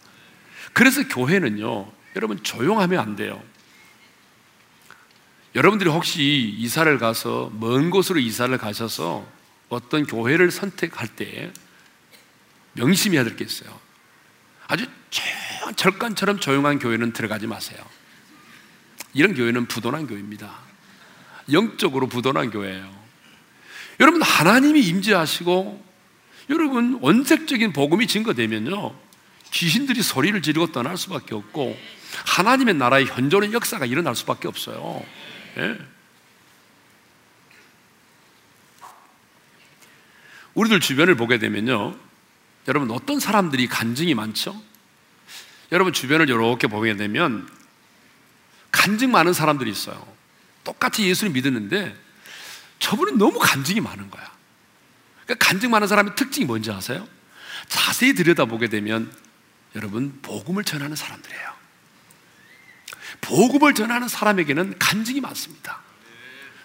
그래서 0.74 1.08
교회는요 1.08 1.92
여러분 2.16 2.44
조용하면 2.44 3.00
안 3.00 3.16
돼요. 3.16 3.42
여러분들이 5.56 5.90
혹시 5.90 6.54
이사를 6.58 6.98
가서 7.00 7.52
먼 7.54 7.90
곳으로 7.90 8.20
이사를 8.20 8.56
가셔서 8.58 9.28
어떤 9.70 10.06
교회를 10.06 10.52
선택할 10.52 11.08
때 11.16 11.52
명심해야 12.74 13.24
될 13.24 13.36
게 13.36 13.46
있어요. 13.46 13.80
아주 14.68 14.86
절간처럼 15.76 16.40
조용한 16.40 16.80
교회는 16.80 17.14
들어가지 17.14 17.48
마세요. 17.48 17.80
이런 19.14 19.34
교회는 19.34 19.66
부도난 19.66 20.06
교회입니다. 20.08 20.54
영적으로 21.52 22.08
부도난 22.08 22.52
교회예요. 22.52 22.97
여러분 24.00 24.22
하나님이 24.22 24.82
임재하시고 24.82 25.86
여러분 26.50 27.00
원색적인 27.02 27.74
복음이 27.74 28.08
증거되면요 28.08 28.96
귀신들이 29.52 30.02
소리를 30.02 30.40
지르고 30.42 30.72
떠날 30.72 30.98
수밖에 30.98 31.36
없고 31.36 31.78
하나님의 32.26 32.76
나라의 32.76 33.06
현존의 33.06 33.54
역사가 33.54 33.86
일어날 33.86 34.16
수밖에 34.16 34.48
없어요. 34.48 35.04
예. 35.58 35.78
우리들 40.54 40.80
주변을 40.80 41.16
보게 41.16 41.40
되면요 41.40 41.96
여러분 42.68 42.92
어떤 42.92 43.20
사람들이 43.20 43.68
간증이 43.68 44.14
많죠? 44.14 44.62
여러분 45.72 45.94
주변을 45.94 46.30
이렇게 46.30 46.68
보게 46.68 46.96
되면 46.96 47.48
간증 48.72 49.12
많은 49.12 49.34
사람들이 49.34 49.70
있어요. 49.70 50.06
똑같이 50.64 51.08
예수를 51.08 51.32
믿었는데 51.34 52.07
저분은 52.80 53.18
너무 53.18 53.40
간증이 53.40 53.82
많은 53.82 54.10
거야. 54.10 54.32
그러니까 55.26 55.46
간증 55.46 55.72
많은 55.72 55.88
사람의 55.88 56.16
특징이 56.16 56.46
뭔지 56.46 56.72
아세요? 56.72 57.08
자세히 57.68 58.14
들여다보게 58.14 58.70
되면 58.70 59.12
여러분 59.76 60.20
복음을 60.22 60.64
전하는 60.64 60.96
사람들이에요. 60.96 61.58
복음을 63.22 63.74
전하는 63.74 64.08
사람에게는 64.08 64.80
간증이 64.80 65.22
많습니다. 65.22 65.82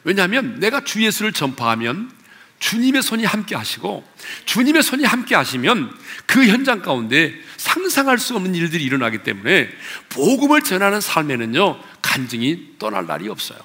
왜냐하면 0.05 0.59
내가 0.61 0.85
주 0.85 1.03
예수를 1.03 1.33
전파하면 1.33 2.13
주님의 2.59 3.03
손이 3.03 3.25
함께 3.25 3.57
하시고 3.57 4.09
주님의 4.45 4.85
손이 4.85 5.05
함께 5.05 5.35
하시면 5.35 5.93
그 6.27 6.47
현장 6.47 6.81
가운데 6.81 7.35
상상할 7.57 8.19
수 8.19 8.37
없는 8.37 8.55
일들이 8.55 8.85
일어나기 8.85 9.25
때문에 9.25 9.69
복음을 10.11 10.63
전하는 10.63 11.01
삶에는요 11.01 11.81
간증이 12.03 12.77
떠날 12.79 13.07
날이 13.07 13.29
없어요. 13.29 13.59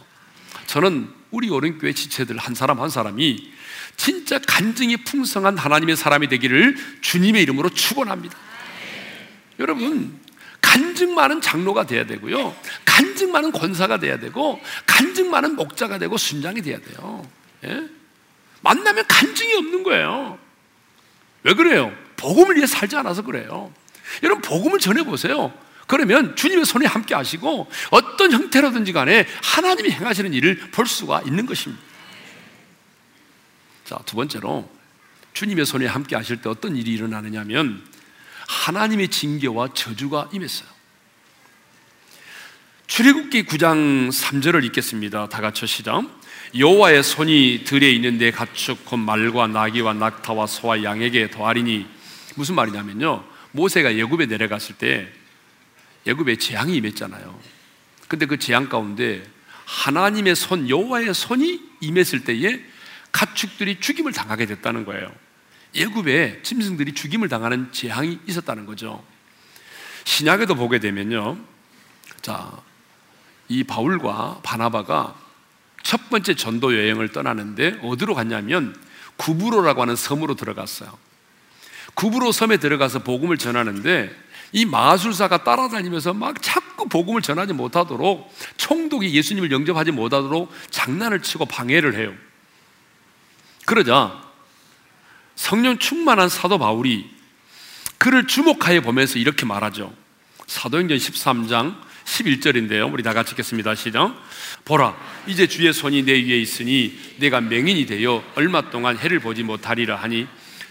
저는 0.66 1.14
우리 1.32 1.50
오른교회 1.50 1.94
지체들 1.94 2.38
한 2.38 2.56
사람 2.56 2.82
한 2.82 2.90
사람이 2.90 3.52
진짜 3.96 4.40
간증이 4.40 4.98
풍성한 4.98 5.58
하나님의 5.58 5.96
사람이 5.96 6.28
되기를 6.28 6.76
주님의 7.02 7.44
이름으로 7.44 7.70
축원합니다. 7.70 8.38
여러분 9.60 10.20
간증 10.62 11.16
많은 11.16 11.42
장로가 11.42 11.86
돼야 11.86 12.06
되고요. 12.06 12.56
간증 12.86 13.32
많은 13.32 13.52
권사가 13.52 14.00
돼야 14.00 14.20
되고 14.20 14.62
간증 14.86 15.30
많은 15.30 15.56
목자가 15.56 15.98
되고 15.98 16.18
순장이 16.18 16.62
돼야 16.62 16.80
돼요. 16.80 17.30
예? 17.66 17.88
만나면 18.62 19.06
간증이 19.08 19.54
없는 19.56 19.84
거예요. 19.84 20.38
왜 21.44 21.54
그래요? 21.54 21.96
복음을 22.18 22.58
위해 22.58 22.66
살지 22.66 22.96
않아서 22.98 23.22
그래요. 23.22 23.72
여러분, 24.24 24.42
복음을 24.42 24.80
전해 24.80 25.04
보세요. 25.04 25.54
그러면 25.88 26.36
주님의 26.36 26.66
손에 26.66 26.86
함께 26.86 27.16
하시고 27.16 27.70
어떤 27.92 28.32
형태라든지 28.32 28.92
간에 28.92 29.26
하나님이 29.42 29.90
행하시는 29.92 30.34
일을 30.34 30.58
볼 30.72 30.86
수가 30.86 31.22
있는 31.26 31.46
것입니다. 31.46 31.82
자, 33.86 33.98
두 34.06 34.18
번째로 34.18 34.70
주님의 35.34 35.66
손에 35.66 35.86
함께 35.86 36.16
하실 36.16 36.42
때 36.42 36.50
어떤 36.50 36.76
일이 36.76 36.94
일어나느냐 36.94 37.46
면 37.46 37.82
하나님의 38.48 39.08
징계와 39.08 39.70
저주가 39.74 40.30
임했어요. 40.34 40.68
출애굽기 42.88 43.44
9장 43.44 44.10
3절을 44.10 44.64
읽겠습니다. 44.66 45.30
다 45.30 45.42
같이 45.42 45.68
시작. 45.68 46.04
여호와의 46.58 47.04
손이 47.04 47.64
들에 47.66 47.92
있는데 47.92 48.32
가축 48.32 48.86
곧 48.86 48.98
말과 48.98 49.48
나귀와 49.48 49.94
낙타와 49.94 50.48
소와 50.48 50.84
양에게 50.84 51.30
더하리니 51.30 51.86
무슨 52.36 52.56
말이냐면요. 52.56 53.24
모세가 53.52 53.96
예굽에 53.96 54.26
내려갔을 54.26 54.76
때 54.76 55.12
예굽에 56.08 56.38
재앙이 56.38 56.76
임했잖아요. 56.78 57.38
근데 58.08 58.26
그 58.26 58.40
재앙 58.40 58.70
가운데 58.70 59.24
하나님의 59.66 60.36
손 60.36 60.70
여호와의 60.70 61.14
손이 61.14 61.62
임했을 61.82 62.24
때에 62.24 62.62
가축들이 63.12 63.80
죽임을 63.82 64.14
당하게 64.14 64.46
됐다는 64.46 64.86
거예요. 64.86 65.12
예굽에 65.76 66.42
짐승들이 66.44 66.94
죽임을 66.94 67.28
당하는 67.28 67.72
재앙이 67.74 68.20
있었다는 68.26 68.66
거죠. 68.66 69.04
신약에도 70.06 70.56
보게 70.56 70.80
되면요. 70.80 71.38
자, 72.22 72.52
이 73.50 73.66
바울과 73.66 74.40
바나바가 74.44 75.16
첫 75.84 76.10
번째 76.10 76.36
전도 76.36 76.76
여행을 76.76 77.12
떠나는데 77.12 77.80
어디로 77.84 78.16
갔냐면 78.16 78.76
구브로라고 79.18 79.82
하는 79.82 79.96
섬으로 79.96 80.36
들어갔어요. 80.36 80.98
구브로 81.96 82.32
섬에 82.32 82.58
들어가서 82.58 83.00
복음을 83.00 83.38
전하는데 83.38 84.27
이 84.52 84.66
마술사가 84.66 85.44
따라다니면서 85.44 86.14
막 86.14 86.42
자꾸 86.42 86.88
복음을 86.88 87.22
전하지 87.22 87.54
못하도록 87.54 88.34
총독이 88.58 89.14
예수님을 89.14 89.52
영접하지 89.52 89.92
못하도록 89.92 90.52
장난을 90.70 91.22
치고 91.22 91.46
방해를 91.46 91.96
해요. 91.96 92.14
그러자 93.66 94.24
성령 95.36 95.78
충만한 95.78 96.30
사도 96.30 96.58
바울이 96.58 97.10
그를 97.98 98.28
주목하여 98.28 98.82
보면서 98.82 99.20
이렇게 99.20 99.46
말하죠. 99.46 99.94
사도행전 100.48 100.98
13장 100.98 101.88
11절인데요. 102.06 102.92
우리 102.92 103.04
다 103.04 103.14
같이 103.14 103.32
읽겠습니다. 103.32 103.76
시작. 103.76 104.16
보라, 104.64 104.96
이제 105.28 105.46
주의 105.48 105.72
손이 105.74 106.04
내 106.04 106.14
위에 106.14 106.40
있으니 106.40 106.98
내가 107.18 107.42
맹인이 107.42 107.86
되어 107.86 108.24
얼마 108.36 108.70
동안 108.70 108.98
해를 108.98 109.20
보지 109.20 109.44
못하리라 109.44 109.98
하니 109.98 110.28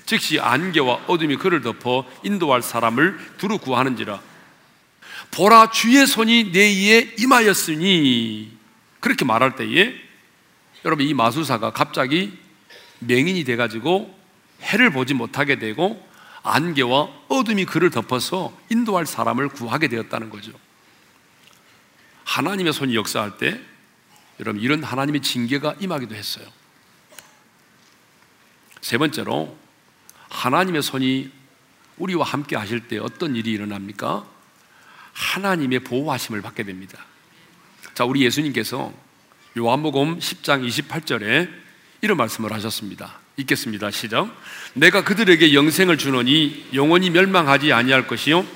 즉시 0.07 0.39
안개와 0.39 1.05
어둠이 1.09 1.37
그를 1.37 1.61
덮어 1.61 2.07
인도할 2.23 2.63
사람을 2.63 3.19
두루 3.39 3.59
구하는지라. 3.59 4.21
보라, 5.33 5.71
주의 5.71 6.07
손이 6.07 6.53
내 6.53 6.61
위에 6.61 7.15
임하였으니 7.19 8.57
그렇게 9.01 9.25
말할 9.25 9.57
때에 9.57 9.95
여러분 10.85 11.07
이 11.07 11.13
마술사가 11.13 11.73
갑자기 11.73 12.39
맹인이 13.01 13.43
돼가지고 13.45 14.17
해를 14.63 14.91
보지 14.91 15.15
못하게 15.15 15.59
되고 15.59 16.03
안개와 16.43 17.09
어둠이 17.29 17.65
그를 17.65 17.91
덮어서 17.91 18.57
인도할 18.71 19.05
사람을 19.05 19.49
구하게 19.49 19.89
되었다는 19.89 20.31
거죠. 20.31 20.53
하나님의 22.25 22.73
손이 22.73 22.95
역사할 22.95 23.37
때 23.39 23.61
여러분 24.39 24.63
이런 24.63 24.85
하나님의 24.85 25.23
징계가 25.23 25.77
임하기도 25.81 26.15
했어요. 26.15 26.47
세 28.81 28.99
번째로 28.99 29.57
하나님의 30.37 30.83
손이 30.83 31.31
우리와 31.97 32.27
함께 32.27 32.57
하실 32.57 32.89
때 32.89 32.99
어떤 32.99 33.35
일이 33.35 33.53
일어납니까? 33.53 34.27
하나님의 35.15 35.81
보호하심을 35.81 36.43
받게 36.43 36.63
됩니다. 36.65 36.99
자, 37.95 38.05
우리 38.05 38.23
예수님께서 38.23 38.93
요한복음 39.57 40.19
10장 40.19 40.69
28절에 40.69 41.49
이런 42.03 42.19
말씀을 42.19 42.53
하셨습니다. 42.53 43.19
읽겠습니다. 43.39 43.91
시작. 43.91 44.31
내가 44.75 45.05
그들에게 45.05 45.55
영생을 45.55 45.97
주노니 45.97 46.67
영원히 46.75 47.09
멸망하지 47.09 47.73
아니할 47.73 48.07
것이요 48.07 48.47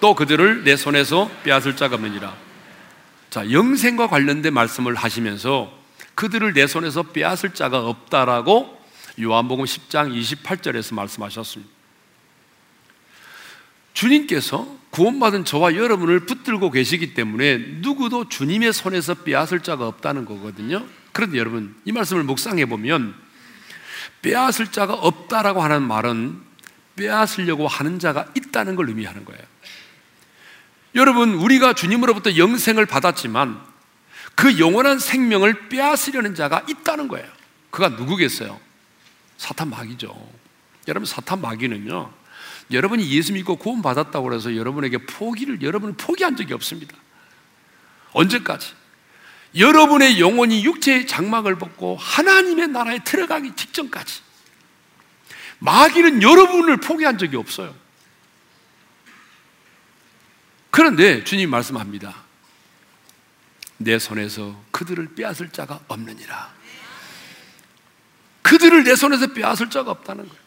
또 0.00 0.14
그들을 0.14 0.64
내 0.64 0.76
손에서 0.76 1.30
빼앗을 1.42 1.76
자가 1.76 1.94
없느니라. 1.94 2.36
자, 3.30 3.50
영생과 3.50 4.08
관련된 4.08 4.52
말씀을 4.52 4.94
하시면서 4.94 5.72
그들을 6.14 6.52
내 6.52 6.66
손에서 6.66 7.04
빼앗을 7.04 7.54
자가 7.54 7.86
없다라고 7.86 8.79
요한복음 9.20 9.64
10장 9.64 10.14
28절에서 10.18 10.94
말씀하셨습니다. 10.94 11.72
주님께서 13.92 14.78
구원받은 14.90 15.44
저와 15.44 15.74
여러분을 15.74 16.20
붙들고 16.20 16.70
계시기 16.70 17.14
때문에 17.14 17.58
누구도 17.80 18.28
주님의 18.28 18.72
손에서 18.72 19.14
빼앗을 19.14 19.60
자가 19.60 19.86
없다는 19.86 20.24
거거든요. 20.24 20.86
그런데 21.12 21.38
여러분, 21.38 21.74
이 21.84 21.92
말씀을 21.92 22.22
묵상해 22.22 22.66
보면 22.66 23.14
빼앗을 24.22 24.68
자가 24.68 24.94
없다라고 24.94 25.62
하는 25.62 25.82
말은 25.82 26.40
빼앗으려고 26.96 27.66
하는 27.66 27.98
자가 27.98 28.26
있다는 28.36 28.76
걸 28.76 28.88
의미하는 28.88 29.24
거예요. 29.24 29.42
여러분, 30.94 31.34
우리가 31.34 31.74
주님으로부터 31.74 32.36
영생을 32.36 32.86
받았지만 32.86 33.60
그 34.34 34.58
영원한 34.58 34.98
생명을 34.98 35.68
빼앗으려는 35.68 36.34
자가 36.34 36.64
있다는 36.68 37.08
거예요. 37.08 37.26
그가 37.70 37.90
누구겠어요? 37.90 38.69
사탄 39.40 39.70
마귀죠. 39.70 40.14
여러분, 40.86 41.06
사탄 41.06 41.40
마귀는요, 41.40 42.12
여러분이 42.72 43.10
예수 43.10 43.32
믿고 43.32 43.56
구원 43.56 43.80
받았다고 43.80 44.34
해서 44.34 44.54
여러분에게 44.54 44.98
포기를, 44.98 45.62
여러분은 45.62 45.96
포기한 45.96 46.36
적이 46.36 46.52
없습니다. 46.52 46.94
언제까지? 48.12 48.74
여러분의 49.56 50.20
영혼이 50.20 50.62
육체의 50.62 51.06
장막을 51.06 51.56
벗고 51.56 51.96
하나님의 51.96 52.68
나라에 52.68 52.98
들어가기 53.02 53.56
직전까지. 53.56 54.20
마귀는 55.60 56.22
여러분을 56.22 56.76
포기한 56.76 57.16
적이 57.16 57.36
없어요. 57.36 57.74
그런데 60.70 61.24
주님 61.24 61.48
말씀합니다. 61.48 62.14
내 63.78 63.98
손에서 63.98 64.62
그들을 64.70 65.14
빼앗을 65.14 65.48
자가 65.48 65.80
없느니라. 65.88 66.59
그들을 68.50 68.82
내 68.82 68.96
손에서 68.96 69.28
빼앗을 69.28 69.70
자가 69.70 69.92
없다는 69.92 70.28
거예요. 70.28 70.40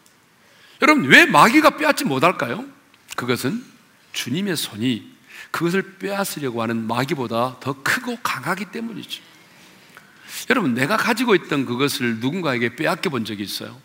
여러분, 0.81 1.05
왜 1.05 1.25
마귀가 1.25 1.77
빼앗지 1.77 2.03
못할까요? 2.03 2.65
그것은 3.15 3.63
주님의 4.11 4.57
손이 4.57 5.09
그것을 5.51 5.99
빼앗으려고 5.99 6.61
하는 6.61 6.85
마귀보다 6.85 7.59
더 7.61 7.81
크고 7.81 8.17
강하기 8.21 8.65
때문이죠. 8.65 9.21
여러분, 10.49 10.73
내가 10.73 10.97
가지고 10.97 11.33
있던 11.35 11.65
그것을 11.65 12.19
누군가에게 12.19 12.75
빼앗겨 12.75 13.09
본 13.09 13.23
적이 13.23 13.43
있어요? 13.43 13.79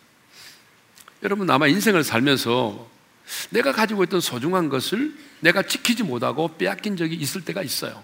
여러분, 1.22 1.48
아마 1.48 1.68
인생을 1.68 2.02
살면서 2.02 2.90
내가 3.50 3.70
가지고 3.70 4.02
있던 4.02 4.20
소중한 4.20 4.68
것을 4.68 5.14
내가 5.38 5.62
지키지 5.62 6.02
못하고 6.02 6.56
빼앗긴 6.56 6.96
적이 6.96 7.14
있을 7.14 7.44
때가 7.44 7.62
있어요. 7.62 8.02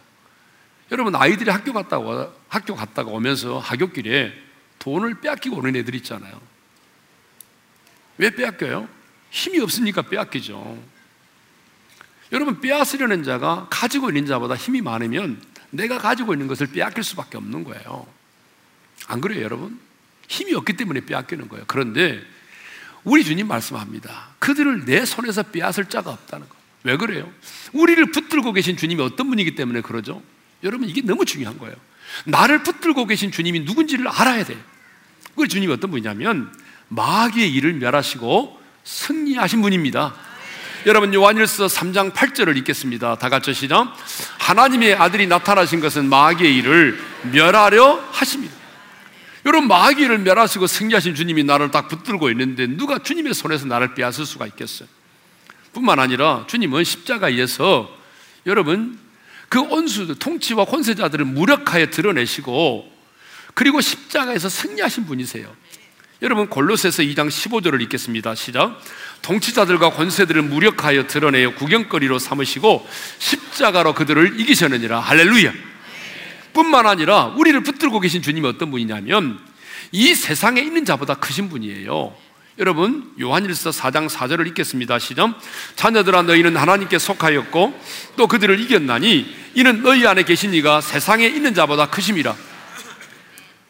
여러분, 0.92 1.16
아이들이 1.16 1.50
학교 1.50 1.72
갔다가, 1.72 2.32
학교 2.48 2.76
갔다가 2.76 3.10
오면서 3.10 3.58
학교길에 3.58 4.43
돈을 4.84 5.20
빼앗기고 5.20 5.56
오는 5.56 5.74
애들 5.76 5.94
있잖아요. 5.94 6.38
왜 8.18 8.30
빼앗겨요? 8.34 8.86
힘이 9.30 9.60
없으니까 9.60 10.02
빼앗기죠. 10.02 10.78
여러분, 12.32 12.60
빼앗으려는 12.60 13.22
자가 13.22 13.66
가지고 13.70 14.10
있는 14.10 14.26
자보다 14.26 14.54
힘이 14.56 14.82
많으면 14.82 15.42
내가 15.70 15.96
가지고 15.98 16.34
있는 16.34 16.48
것을 16.48 16.66
빼앗길 16.66 17.02
수밖에 17.02 17.38
없는 17.38 17.64
거예요. 17.64 18.06
안 19.06 19.22
그래요, 19.22 19.42
여러분? 19.42 19.80
힘이 20.28 20.54
없기 20.54 20.74
때문에 20.74 21.00
빼앗기는 21.00 21.48
거예요. 21.48 21.64
그런데 21.66 22.22
우리 23.04 23.24
주님 23.24 23.48
말씀합니다. 23.48 24.34
그들을 24.38 24.84
내 24.84 25.06
손에서 25.06 25.44
빼앗을 25.44 25.86
자가 25.86 26.10
없다는 26.10 26.46
거. 26.46 26.54
왜 26.82 26.98
그래요? 26.98 27.32
우리를 27.72 28.04
붙들고 28.10 28.52
계신 28.52 28.76
주님이 28.76 29.00
어떤 29.02 29.30
분이기 29.30 29.54
때문에 29.54 29.80
그러죠? 29.80 30.22
여러분, 30.62 30.90
이게 30.90 31.00
너무 31.00 31.24
중요한 31.24 31.58
거예요. 31.58 31.74
나를 32.26 32.62
붙들고 32.62 33.06
계신 33.06 33.32
주님이 33.32 33.60
누군지를 33.60 34.08
알아야 34.08 34.44
돼요. 34.44 34.73
그 35.36 35.48
주님이 35.48 35.72
어떤 35.72 35.90
분이냐면 35.90 36.52
마귀의 36.88 37.52
일을 37.52 37.74
멸하시고 37.74 38.60
승리하신 38.84 39.62
분입니다. 39.62 40.14
여러분 40.86 41.14
요한일서 41.14 41.66
3장 41.66 42.12
8절을 42.12 42.56
읽겠습니다. 42.58 43.16
다 43.16 43.28
같이 43.30 43.54
시작. 43.54 43.94
하나님의 44.38 44.94
아들이 44.94 45.26
나타나신 45.26 45.80
것은 45.80 46.08
마귀의 46.08 46.56
일을 46.56 47.00
멸하려 47.32 48.06
하십니다. 48.12 48.54
여러분 49.46 49.68
마귀를 49.68 50.18
멸하시고 50.18 50.66
승리하신 50.66 51.14
주님이 51.14 51.44
나를 51.44 51.70
딱 51.70 51.88
붙들고 51.88 52.30
있는데 52.30 52.66
누가 52.66 52.98
주님의 52.98 53.34
손에서 53.34 53.66
나를 53.66 53.94
빼앗을 53.94 54.26
수가 54.26 54.46
있겠어요? 54.46 54.88
뿐만 55.72 55.98
아니라 55.98 56.44
주님은 56.48 56.84
십자가에서 56.84 57.90
여러분 58.46 58.98
그 59.48 59.60
온수 59.60 60.18
통치와 60.18 60.64
권세자들을 60.66 61.24
무력하여 61.24 61.90
드러내시고 61.90 62.93
그리고 63.54 63.80
십자가에서 63.80 64.48
승리하신 64.48 65.06
분이세요. 65.06 65.54
여러분 66.22 66.48
골로새서 66.48 67.02
2장 67.02 67.28
15절을 67.28 67.80
읽겠습니다. 67.82 68.34
시작. 68.34 68.80
통치자들과 69.22 69.90
권세들을 69.90 70.42
무력하여 70.42 71.06
드러내어 71.06 71.54
구경거리로 71.54 72.18
삼으시고 72.18 72.86
십자가로 73.18 73.94
그들을 73.94 74.40
이기셨느니라. 74.40 75.00
할렐루야. 75.00 75.52
뿐만 76.52 76.86
아니라 76.86 77.26
우리를 77.36 77.60
붙들고 77.62 78.00
계신 78.00 78.22
주님이 78.22 78.46
어떤 78.46 78.70
분이냐면 78.70 79.38
이 79.92 80.14
세상에 80.14 80.60
있는 80.60 80.84
자보다 80.84 81.14
크신 81.14 81.48
분이에요. 81.48 82.14
여러분 82.58 83.12
요한일서 83.20 83.70
4장 83.70 84.08
4절을 84.08 84.46
읽겠습니다. 84.48 84.98
시작. 85.00 85.38
자녀들아 85.74 86.22
너희는 86.22 86.56
하나님께 86.56 86.98
속하였고 86.98 87.80
또 88.16 88.26
그들을 88.28 88.60
이겼나니 88.60 89.26
이는 89.54 89.82
너희 89.82 90.06
안에 90.06 90.22
계신 90.22 90.54
이가 90.54 90.80
세상에 90.80 91.26
있는 91.26 91.54
자보다 91.54 91.90
크심이라. 91.90 92.53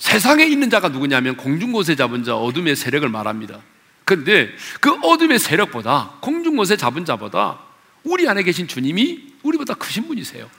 세상에 0.05 0.45
있는 0.45 0.69
자가 0.69 0.90
누구냐면 0.90 1.35
공중곳에 1.35 1.97
잡은 1.97 2.25
자 2.25 2.37
어둠의 2.37 2.77
세력을 2.77 3.09
말합니다. 3.09 3.61
근데 4.05 4.51
그 4.79 4.93
어둠의 5.03 5.38
세력보다 5.38 6.19
공중곳에 6.21 6.77
잡은 6.77 7.07
자보다 7.07 7.61
우리 8.03 8.29
안에 8.29 8.43
계신 8.43 8.69
주님이 8.69 9.33
우리보다 9.43 9.73
크신 9.73 10.07
분이세요. 10.07 10.51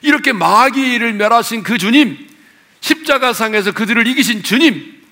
이렇게 0.00 0.32
마귀를 0.32 1.12
멸하신 1.12 1.62
그 1.62 1.76
주님, 1.76 2.16
십자가상에서 2.80 3.72
그들을 3.72 4.06
이기신 4.06 4.42
주님, 4.42 5.02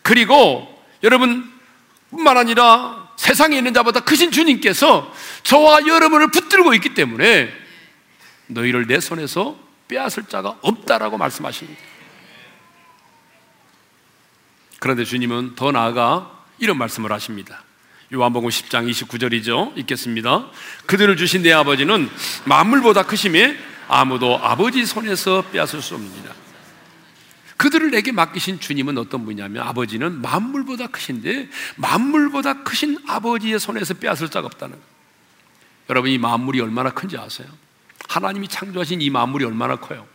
그리고 0.00 0.82
여러분 1.02 1.52
뿐만 2.08 2.38
아니라 2.38 3.10
세상에 3.16 3.58
있는 3.58 3.74
자보다 3.74 4.00
크신 4.00 4.30
주님께서 4.30 5.14
저와 5.42 5.86
여러분을 5.86 6.30
붙들고 6.30 6.72
있기 6.76 6.94
때문에 6.94 7.52
너희를 8.46 8.86
내 8.86 9.00
손에서 9.00 9.58
빼앗을 9.86 10.24
자가 10.30 10.56
없다라고 10.62 11.18
말씀하십니다. 11.18 11.99
그런데 14.80 15.04
주님은 15.04 15.54
더 15.54 15.70
나아가 15.70 16.44
이런 16.58 16.76
말씀을 16.78 17.12
하십니다. 17.12 17.62
요한복음 18.12 18.48
10장 18.48 18.90
29절이죠. 18.90 19.78
읽겠습니다. 19.78 20.48
그들을 20.86 21.16
주신 21.16 21.42
내 21.42 21.52
아버지는 21.52 22.10
만물보다 22.44 23.04
크심에 23.04 23.56
아무도 23.86 24.38
아버지 24.38 24.84
손에서 24.84 25.44
빼앗을 25.52 25.80
수 25.80 25.94
없습니다. 25.94 26.34
그들을 27.56 27.90
내게 27.90 28.10
맡기신 28.10 28.58
주님은 28.58 28.96
어떤 28.96 29.24
분이냐면 29.24 29.62
아버지는 29.62 30.22
만물보다 30.22 30.86
크신데 30.88 31.50
만물보다 31.76 32.62
크신 32.62 32.98
아버지의 33.06 33.60
손에서 33.60 33.94
빼앗을 33.94 34.30
자가 34.30 34.46
없다는 34.46 34.74
거예요. 34.74 34.90
여러분 35.90 36.10
이 36.10 36.18
만물이 36.18 36.60
얼마나 36.60 36.90
큰지 36.90 37.18
아세요? 37.18 37.48
하나님이 38.08 38.48
창조하신 38.48 39.02
이 39.02 39.10
만물이 39.10 39.44
얼마나 39.44 39.76
커요? 39.76 40.06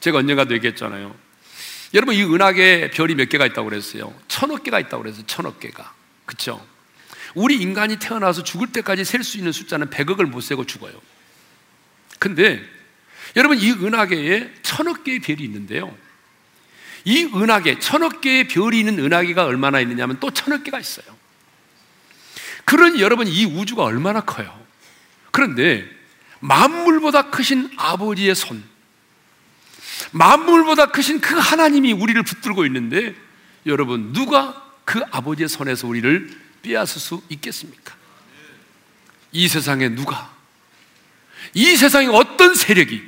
제가 0.00 0.18
언젠가도 0.18 0.54
얘기했잖아요. 0.54 1.14
여러분 1.94 2.14
이 2.14 2.22
은하계 2.22 2.90
별이 2.90 3.14
몇 3.14 3.28
개가 3.28 3.46
있다고 3.46 3.68
그랬어요? 3.68 4.14
천억 4.28 4.62
개가 4.62 4.78
있다고 4.80 5.02
그랬어요. 5.02 5.26
천억 5.26 5.58
개가. 5.60 5.94
그렇죠? 6.26 6.64
우리 7.34 7.56
인간이 7.56 7.98
태어나서 7.98 8.42
죽을 8.42 8.72
때까지 8.72 9.04
셀 9.04 9.22
수 9.22 9.38
있는 9.38 9.52
숫자는 9.52 9.90
100억을 9.90 10.26
못 10.26 10.40
세고 10.40 10.64
죽어요. 10.64 10.92
근데 12.18 12.62
여러분 13.36 13.58
이 13.58 13.70
은하계에 13.70 14.52
천억 14.62 15.04
개의 15.04 15.20
별이 15.20 15.42
있는데요. 15.44 15.96
이 17.04 17.24
은하계 17.24 17.78
천억 17.78 18.20
개의 18.20 18.48
별이 18.48 18.80
있는 18.80 18.98
은하계가 18.98 19.44
얼마나 19.44 19.80
있느냐면 19.80 20.18
또 20.20 20.30
천억 20.30 20.64
개가 20.64 20.78
있어요. 20.80 21.06
그러니 22.64 23.00
여러분 23.00 23.26
이 23.26 23.44
우주가 23.46 23.84
얼마나 23.84 24.20
커요. 24.20 24.58
그런데 25.30 25.88
만물보다 26.40 27.30
크신 27.30 27.70
아버지의 27.76 28.34
손, 28.34 28.62
만물보다 30.12 30.86
크신 30.86 31.20
그 31.20 31.34
하나님이 31.36 31.92
우리를 31.92 32.22
붙들고 32.22 32.64
있는데 32.66 33.14
여러분 33.66 34.12
누가 34.12 34.64
그 34.84 35.02
아버지의 35.10 35.48
손에서 35.48 35.86
우리를 35.86 36.30
빼앗을 36.62 37.00
수 37.00 37.22
있겠습니까? 37.28 37.94
이 39.32 39.48
세상에 39.48 39.88
누가 39.90 40.34
이 41.54 41.76
세상에 41.76 42.06
어떤 42.06 42.54
세력이 42.54 43.02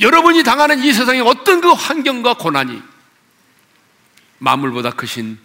여러분이 0.00 0.42
당하는 0.42 0.82
이 0.82 0.92
세상에 0.92 1.20
어떤 1.20 1.60
그 1.60 1.72
환경과 1.72 2.34
고난이 2.34 2.82
만물보다 4.38 4.90
크신 4.90 5.38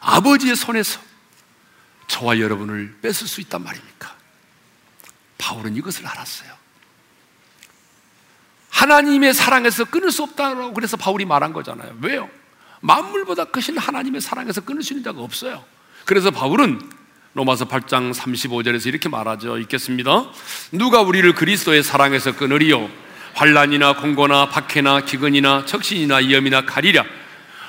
아버지의 0.00 0.56
손에서 0.56 1.00
저와 2.06 2.40
여러분을 2.40 2.98
뺏을 3.02 3.28
수 3.28 3.40
있단 3.42 3.62
말입니까? 3.62 4.16
바울은 5.38 5.76
이것을 5.76 6.06
알았어요. 6.06 6.52
하나님의 8.80 9.34
사랑에서 9.34 9.84
끊을 9.84 10.10
수 10.10 10.22
없다고 10.22 10.72
그래서 10.72 10.96
바울이 10.96 11.26
말한 11.26 11.52
거잖아요. 11.52 11.98
왜요? 12.00 12.30
만물보다 12.80 13.44
크신 13.46 13.76
하나님의 13.76 14.22
사랑에서 14.22 14.62
끊을 14.62 14.82
수 14.82 14.94
있는 14.94 15.04
자가 15.04 15.20
없어요. 15.20 15.62
그래서 16.06 16.30
바울은 16.30 16.80
로마서 17.34 17.66
8장 17.66 18.14
35절에서 18.14 18.86
이렇게 18.86 19.10
말하죠. 19.10 19.58
읽겠습니다. 19.58 20.30
누가 20.72 21.02
우리를 21.02 21.30
그리스도의 21.34 21.82
사랑에서 21.82 22.34
끊으리요? 22.34 22.88
환란이나 23.34 23.96
공고나 23.96 24.48
박해나 24.48 25.02
기근이나 25.02 25.66
적신이나 25.66 26.16
위험이나 26.16 26.64
가리랴. 26.64 27.04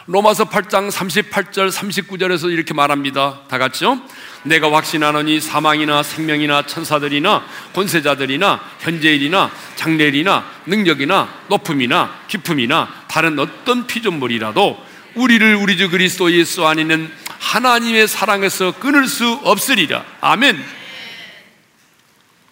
로마서 0.08 0.46
8장 0.46 0.90
38절 0.90 1.70
39절에서 1.72 2.50
이렇게 2.50 2.74
말합니다. 2.74 3.42
다 3.50 3.58
같이요. 3.58 4.02
내가 4.44 4.72
확신하노니 4.72 5.40
사망이나 5.40 6.04
생명이나 6.04 6.66
천사들이나 6.66 7.46
권세자들이나 7.74 8.60
현재일이나 8.80 9.52
장래일이나 9.76 10.46
능력이나 10.66 11.30
높음이나 11.48 12.20
깊음이나 12.28 13.06
다른 13.08 13.38
어떤 13.40 13.86
피조물이라도 13.88 14.92
우리를 15.16 15.56
우리 15.56 15.78
주 15.78 15.90
그리스도 15.90 16.32
예수 16.32 16.66
안에 16.66 16.84
는 16.84 17.12
하나님의 17.40 18.08
사랑에서 18.08 18.72
끊을 18.80 19.08
수 19.08 19.40
없으리라. 19.44 20.06
아멘. 20.22 20.64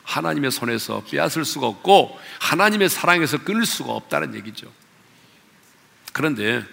하나님의 0.03 0.51
손에서 0.51 1.03
빼앗을 1.09 1.45
수가 1.45 1.67
없고 1.67 2.19
하나님의 2.39 2.89
사랑에서 2.89 3.37
끊을 3.39 3.65
수가 3.65 3.93
없다는 3.93 4.35
얘기죠. 4.35 4.71
그런데 6.11 6.63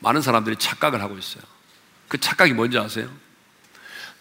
많은 0.00 0.20
사람들이 0.20 0.56
착각을 0.56 1.00
하고 1.00 1.16
있어요. 1.18 1.42
그 2.08 2.18
착각이 2.18 2.52
뭔지 2.52 2.78
아세요? 2.78 3.08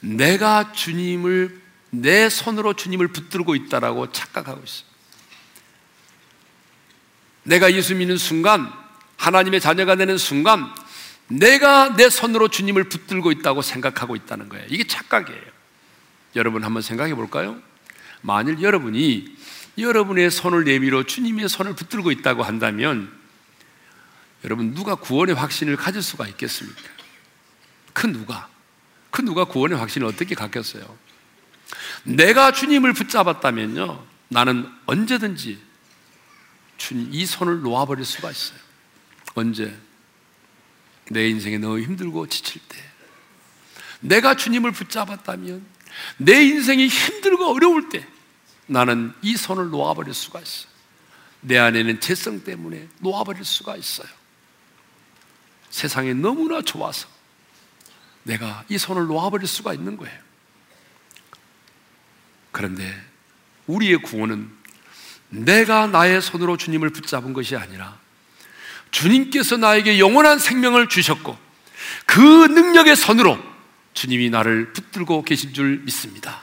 내가 0.05 0.71
주님을 0.71 1.61
내 1.89 2.29
손으로 2.29 2.73
주님을 2.73 3.07
붙들고 3.07 3.55
있다라고 3.55 4.11
착각하고 4.11 4.61
있어요. 4.63 4.85
내가 7.43 7.73
예수 7.73 7.95
믿는 7.95 8.17
순간 8.17 8.71
하나님의 9.17 9.61
자녀가 9.61 9.95
되는 9.95 10.17
순간 10.17 10.73
내가 11.27 11.95
내 11.95 12.09
손으로 12.09 12.49
주님을 12.49 12.85
붙들고 12.85 13.31
있다고 13.31 13.61
생각하고 13.61 14.15
있다는 14.15 14.49
거예요. 14.49 14.65
이게 14.69 14.85
착각이에요. 14.85 15.41
여러분 16.35 16.63
한번 16.63 16.81
생각해 16.81 17.15
볼까요? 17.15 17.59
만일 18.21 18.61
여러분이 18.61 19.35
여러분의 19.77 20.31
손을 20.31 20.63
내밀어 20.63 21.03
주님의 21.03 21.49
손을 21.49 21.75
붙들고 21.75 22.11
있다고 22.11 22.43
한다면 22.43 23.11
여러분 24.43 24.73
누가 24.73 24.95
구원의 24.95 25.35
확신을 25.35 25.75
가질 25.75 26.01
수가 26.01 26.27
있겠습니까? 26.27 26.81
그 27.93 28.07
누가? 28.07 28.49
그 29.15 29.21
누가 29.21 29.45
구원의 29.45 29.77
확신을 29.77 30.07
어떻게 30.07 30.35
갖겠어요? 30.35 30.83
내가 32.03 32.51
주님을 32.51 32.91
붙잡았다면요, 32.91 34.05
나는 34.27 34.69
언제든지 34.87 35.57
주님 36.75 37.13
이 37.13 37.25
손을 37.25 37.61
놓아버릴 37.61 38.03
수가 38.03 38.29
있어요. 38.29 38.59
언제? 39.33 39.73
내 41.09 41.29
인생이 41.29 41.59
너무 41.59 41.79
힘들고 41.79 42.27
지칠 42.27 42.61
때. 42.67 42.77
내가 44.01 44.35
주님을 44.35 44.73
붙잡았다면 44.73 45.65
내 46.17 46.43
인생이 46.43 46.89
힘들고 46.89 47.53
어려울 47.53 47.87
때 47.87 48.05
나는 48.67 49.13
이 49.21 49.37
손을 49.37 49.69
놓아버릴 49.69 50.13
수가 50.13 50.41
있어요. 50.41 50.69
내 51.39 51.57
안에는 51.57 52.01
재성 52.01 52.43
때문에 52.43 52.89
놓아버릴 52.99 53.45
수가 53.45 53.77
있어요. 53.77 54.09
세상에 55.69 56.13
너무나 56.13 56.61
좋아서 56.61 57.14
내가 58.25 58.63
이 58.69 58.77
손을 58.77 59.05
놓아버릴 59.05 59.47
수가 59.47 59.73
있는 59.73 59.97
거예요. 59.97 60.19
그런데 62.51 62.95
우리의 63.67 63.97
구원은 63.97 64.49
내가 65.29 65.87
나의 65.87 66.21
손으로 66.21 66.57
주님을 66.57 66.89
붙잡은 66.89 67.33
것이 67.33 67.55
아니라 67.55 67.97
주님께서 68.91 69.57
나에게 69.57 69.99
영원한 69.99 70.39
생명을 70.39 70.89
주셨고 70.89 71.37
그 72.05 72.19
능력의 72.19 72.95
손으로 72.95 73.37
주님이 73.93 74.29
나를 74.29 74.73
붙들고 74.73 75.23
계신 75.23 75.53
줄 75.53 75.79
믿습니다. 75.79 76.41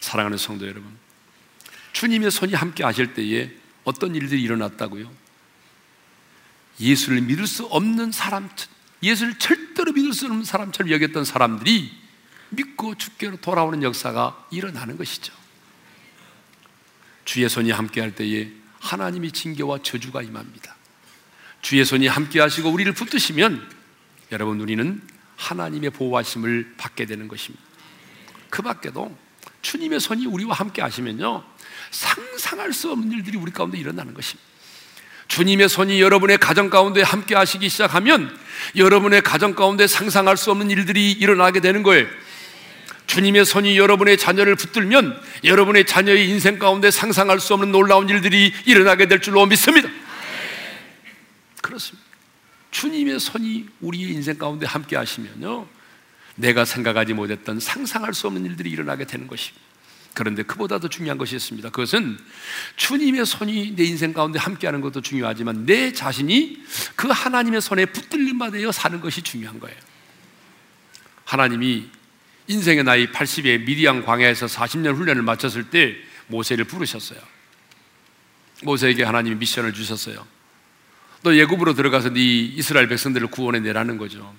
사랑하는 0.00 0.38
성도 0.38 0.66
여러분, 0.66 0.90
주님의 1.92 2.30
손이 2.30 2.54
함께 2.54 2.84
하실 2.84 3.14
때에 3.14 3.50
어떤 3.84 4.14
일들이 4.14 4.42
일어났다고요? 4.42 5.10
예수를 6.80 7.20
믿을 7.22 7.46
수 7.46 7.64
없는 7.66 8.12
사람, 8.12 8.48
예수를 9.02 9.38
절대로 9.38 9.92
믿을 9.92 10.12
수 10.12 10.26
없는 10.26 10.44
사람처럼 10.44 10.92
여겼던 10.92 11.24
사람들이 11.24 11.90
믿고 12.50 12.96
주께로 12.96 13.38
돌아오는 13.38 13.82
역사가 13.82 14.48
일어나는 14.50 14.96
것이죠. 14.96 15.32
주의 17.24 17.48
손이 17.48 17.70
함께 17.70 18.00
할 18.00 18.14
때에 18.14 18.50
하나님이 18.80 19.32
징계와 19.32 19.78
저주가 19.82 20.22
임합니다. 20.22 20.76
주의 21.60 21.84
손이 21.84 22.08
함께 22.08 22.40
하시고 22.40 22.70
우리를 22.70 22.92
붙드시면 22.92 23.70
여러분 24.32 24.60
우리는 24.60 25.00
하나님의 25.36 25.90
보호하심을 25.90 26.74
받게 26.76 27.06
되는 27.06 27.28
것입니다. 27.28 27.64
그 28.50 28.62
밖에도 28.62 29.16
주님의 29.62 30.00
손이 30.00 30.26
우리와 30.26 30.54
함께 30.54 30.82
하시면요. 30.82 31.44
상상할 31.90 32.72
수 32.72 32.90
없는 32.90 33.12
일들이 33.12 33.38
우리 33.38 33.52
가운데 33.52 33.78
일어나는 33.78 34.14
것입니다. 34.14 34.50
주님의 35.32 35.70
손이 35.70 35.98
여러분의 36.02 36.36
가정 36.36 36.68
가운데 36.68 37.00
함께 37.00 37.34
하시기 37.34 37.70
시작하면 37.70 38.38
여러분의 38.76 39.22
가정 39.22 39.54
가운데 39.54 39.86
상상할 39.86 40.36
수 40.36 40.50
없는 40.50 40.68
일들이 40.70 41.10
일어나게 41.10 41.60
되는 41.60 41.82
거예요. 41.82 42.06
주님의 43.06 43.46
손이 43.46 43.78
여러분의 43.78 44.18
자녀를 44.18 44.56
붙들면 44.56 45.18
여러분의 45.44 45.86
자녀의 45.86 46.28
인생 46.28 46.58
가운데 46.58 46.90
상상할 46.90 47.40
수 47.40 47.54
없는 47.54 47.72
놀라운 47.72 48.10
일들이 48.10 48.52
일어나게 48.66 49.08
될 49.08 49.22
줄로 49.22 49.46
믿습니다. 49.46 49.88
그렇습니다. 51.62 52.06
주님의 52.70 53.18
손이 53.18 53.68
우리의 53.80 54.12
인생 54.12 54.36
가운데 54.36 54.66
함께 54.66 54.96
하시면요. 54.96 55.66
내가 56.36 56.66
생각하지 56.66 57.14
못했던 57.14 57.58
상상할 57.58 58.12
수 58.12 58.26
없는 58.26 58.44
일들이 58.44 58.68
일어나게 58.68 59.06
되는 59.06 59.26
것입니다. 59.28 59.71
그런데 60.14 60.42
그보다 60.42 60.78
도 60.78 60.88
중요한 60.88 61.16
것이 61.18 61.36
있습니다. 61.36 61.70
그것은 61.70 62.18
주님의 62.76 63.24
손이 63.24 63.74
내 63.76 63.84
인생 63.84 64.12
가운데 64.12 64.38
함께하는 64.38 64.80
것도 64.80 65.00
중요하지만 65.00 65.64
내 65.64 65.92
자신이 65.92 66.62
그 66.96 67.08
하나님의 67.08 67.60
손에 67.60 67.86
붙들림 67.86 68.38
받아 68.38 68.58
사는 68.72 69.00
것이 69.00 69.22
중요한 69.22 69.58
거예요. 69.58 69.76
하나님이 71.24 71.88
인생의 72.48 72.84
나이 72.84 73.06
80에 73.06 73.64
미디안 73.64 74.04
광야에서 74.04 74.46
40년 74.46 74.96
훈련을 74.96 75.22
마쳤을 75.22 75.70
때 75.70 75.96
모세를 76.26 76.64
부르셨어요. 76.66 77.18
모세에게 78.64 79.04
하나님이 79.04 79.36
미션을 79.36 79.72
주셨어요. 79.72 80.26
너 81.22 81.34
예굽으로 81.34 81.74
들어가서 81.74 82.10
네 82.10 82.20
이스라엘 82.20 82.88
백성들을 82.88 83.28
구원해 83.28 83.60
내라는 83.60 83.96
거죠. 83.96 84.34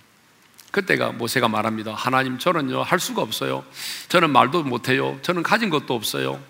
그때가 0.73 1.11
모세가 1.11 1.47
말합니다. 1.49 1.93
하나님 1.93 2.39
저는요 2.39 2.81
할 2.81 2.99
수가 2.99 3.21
없어요. 3.21 3.63
저는 4.09 4.31
말도 4.31 4.63
못해요. 4.63 5.19
저는 5.21 5.43
가진 5.43 5.69
것도 5.69 5.93
없어요. 5.93 6.43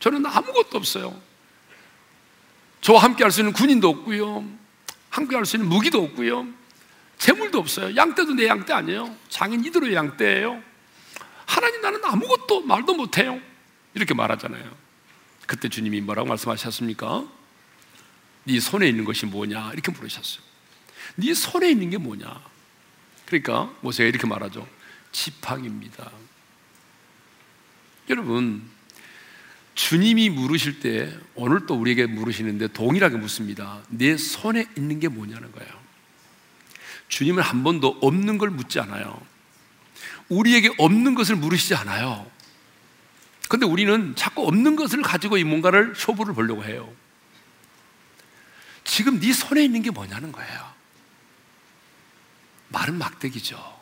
저는 0.00 0.24
아무것도 0.24 0.78
없어요. 0.78 1.14
저와 2.80 3.02
함께 3.02 3.24
할 3.24 3.30
수 3.30 3.40
있는 3.40 3.52
군인도 3.52 3.90
없고요. 3.90 4.42
함께 5.10 5.36
할 5.36 5.44
수 5.44 5.56
있는 5.56 5.68
무기도 5.68 6.02
없고요. 6.02 6.48
재물도 7.18 7.58
없어요. 7.58 7.94
양떼도 7.94 8.32
내 8.32 8.46
양떼 8.46 8.72
아니에요. 8.72 9.14
장인 9.28 9.62
이대로의 9.62 9.94
양떼예요. 9.94 10.62
하나님 11.44 11.82
나는 11.82 12.00
아무것도 12.02 12.62
말도 12.62 12.94
못해요. 12.94 13.38
이렇게 13.92 14.14
말하잖아요. 14.14 14.64
그때 15.46 15.68
주님이 15.68 16.00
뭐라고 16.00 16.26
말씀하셨습니까? 16.26 17.26
네 18.44 18.60
손에 18.60 18.88
있는 18.88 19.04
것이 19.04 19.26
뭐냐? 19.26 19.72
이렇게 19.74 19.92
물으셨어요. 19.92 20.42
네 21.16 21.34
손에 21.34 21.70
있는 21.70 21.90
게 21.90 21.98
뭐냐? 21.98 22.40
그러니까 23.28 23.70
모세가 23.82 24.08
이렇게 24.08 24.26
말하죠. 24.26 24.66
지팡입니다. 25.12 26.10
여러분, 28.08 28.62
주님이 29.74 30.30
물으실 30.30 30.80
때 30.80 31.14
오늘 31.34 31.66
또 31.66 31.74
우리에게 31.74 32.06
물으시는데 32.06 32.68
동일하게 32.68 33.18
묻습니다. 33.18 33.82
내 33.90 34.16
손에 34.16 34.64
있는 34.78 34.98
게 34.98 35.08
뭐냐는 35.08 35.52
거예요. 35.52 35.70
주님은 37.08 37.42
한 37.42 37.62
번도 37.62 37.98
없는 38.00 38.38
걸 38.38 38.48
묻지 38.48 38.80
않아요. 38.80 39.20
우리에게 40.30 40.70
없는 40.78 41.14
것을 41.14 41.36
물으시지 41.36 41.74
않아요. 41.74 42.30
근데 43.50 43.66
우리는 43.66 44.16
자꾸 44.16 44.46
없는 44.46 44.74
것을 44.74 45.02
가지고 45.02 45.36
이 45.36 45.44
뭔가를 45.44 45.92
쇼부를 45.94 46.32
보려고 46.32 46.64
해요. 46.64 46.90
지금 48.84 49.20
네 49.20 49.34
손에 49.34 49.62
있는 49.62 49.82
게 49.82 49.90
뭐냐는 49.90 50.32
거예요. 50.32 50.77
마른 52.68 52.98
막대기죠. 52.98 53.78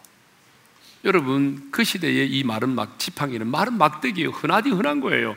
여러분, 1.05 1.69
그 1.71 1.85
시대에 1.85 2.25
이 2.25 2.43
마른 2.43 2.71
막, 2.71 2.99
지팡이는 2.99 3.47
마른 3.47 3.75
막대기예요. 3.79 4.31
흔하디 4.31 4.71
흔한 4.71 5.01
거예요. 5.01 5.37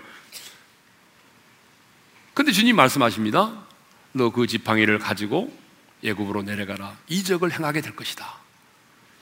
근데 2.34 2.52
주님 2.52 2.76
말씀하십니다. 2.76 3.66
너 4.14 4.32
그 4.32 4.48
지팡이를 4.48 5.00
가지고 5.00 5.56
예굽으로 6.04 6.44
내려가라. 6.44 6.98
이적을 7.08 7.52
행하게 7.52 7.82
될 7.82 7.96
것이다. 7.96 8.38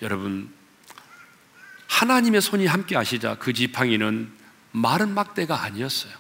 여러분, 0.02 0.54
하나님의 1.88 2.42
손이 2.42 2.68
함께 2.68 2.96
하시자 2.96 3.36
그 3.36 3.54
지팡이는 3.54 4.32
마른 4.72 5.14
막대가 5.14 5.64
아니었어요. 5.64 6.14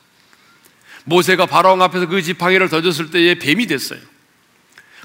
모세가 1.05 1.45
바로왕 1.45 1.81
앞에서 1.83 2.07
그 2.07 2.21
지팡이를 2.21 2.69
던졌을 2.69 3.11
때에 3.11 3.35
뱀이 3.35 3.67
됐어요. 3.67 3.99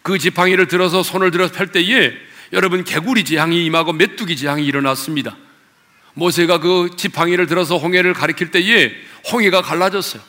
그 0.02 0.18
지팡이를 0.18 0.66
들어서 0.66 1.02
손을 1.02 1.30
들어서 1.30 1.52
펼 1.52 1.70
때에 1.70 2.12
여러분 2.52 2.84
개구리 2.84 3.24
재앙이 3.24 3.64
임하고 3.64 3.92
메뚜기 3.92 4.36
재앙이 4.36 4.64
일어났습니다. 4.64 5.36
모세가 6.14 6.58
그 6.60 6.90
지팡이를 6.96 7.46
들어서 7.46 7.78
홍해를 7.78 8.12
가리킬 8.12 8.50
때에 8.50 8.92
홍해가 9.32 9.62
갈라졌어요. 9.62 10.22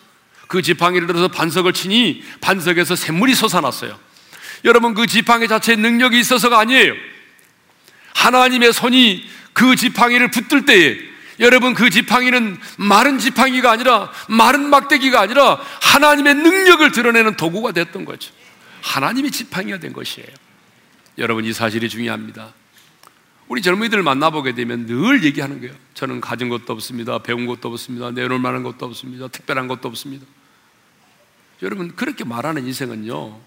그 0.48 0.62
지팡이를 0.62 1.08
들어서 1.08 1.28
반석을 1.28 1.74
치니 1.74 2.24
반석에서 2.40 2.96
샘물이 2.96 3.36
솟아났어요. 3.36 4.00
여러분 4.66 4.94
그 4.94 5.08
지팡이 5.08 5.48
자체에 5.48 5.76
능력이 5.76 6.18
있어서가 6.20 6.60
아니에요. 6.60 6.94
하나님의 8.16 8.72
손이 8.72 9.28
그 9.52 9.76
지팡이를 9.76 10.32
붙들 10.32 10.66
때에 10.66 10.98
여러분 11.40 11.74
그 11.74 11.90
지팡이는 11.90 12.58
마른 12.78 13.20
지팡이가 13.20 13.72
아니라 13.72 14.12
마른 14.28 14.70
막대기가 14.70 15.20
아니라 15.20 15.60
하나님의 15.82 16.36
능력을 16.36 16.92
드러내는 16.92 17.36
도구가 17.36 17.72
됐던 17.72 18.06
거죠. 18.06 18.32
하나님의 18.82 19.32
지팡이가 19.32 19.80
된 19.80 19.92
것이에요. 19.92 20.28
여러분 21.18 21.46
이 21.46 21.54
사실이 21.54 21.90
중요합니다. 21.90 22.54
우리 23.48 23.62
젊은이들 23.62 24.02
만나보게 24.02 24.56
되면 24.56 24.86
늘 24.86 25.24
얘기하는 25.24 25.60
거예요. 25.60 25.76
저는 25.94 26.22
가진 26.22 26.50
것도 26.50 26.74
없습니다. 26.74 27.20
배운 27.20 27.46
것도 27.46 27.70
없습니다. 27.70 28.12
내놓을 28.12 28.40
만한 28.40 28.64
것도 28.64 28.86
없습니다. 28.86 29.28
특별한 29.28 29.68
것도 29.68 29.88
없습니다. 29.90 30.26
여러분 31.62 31.96
그렇게 31.96 32.24
말하는 32.24 32.66
인생은요. 32.66 33.40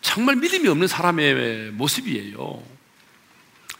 정말 0.00 0.36
믿음이 0.36 0.68
없는 0.68 0.88
사람의 0.88 1.70
모습이에요. 1.72 2.62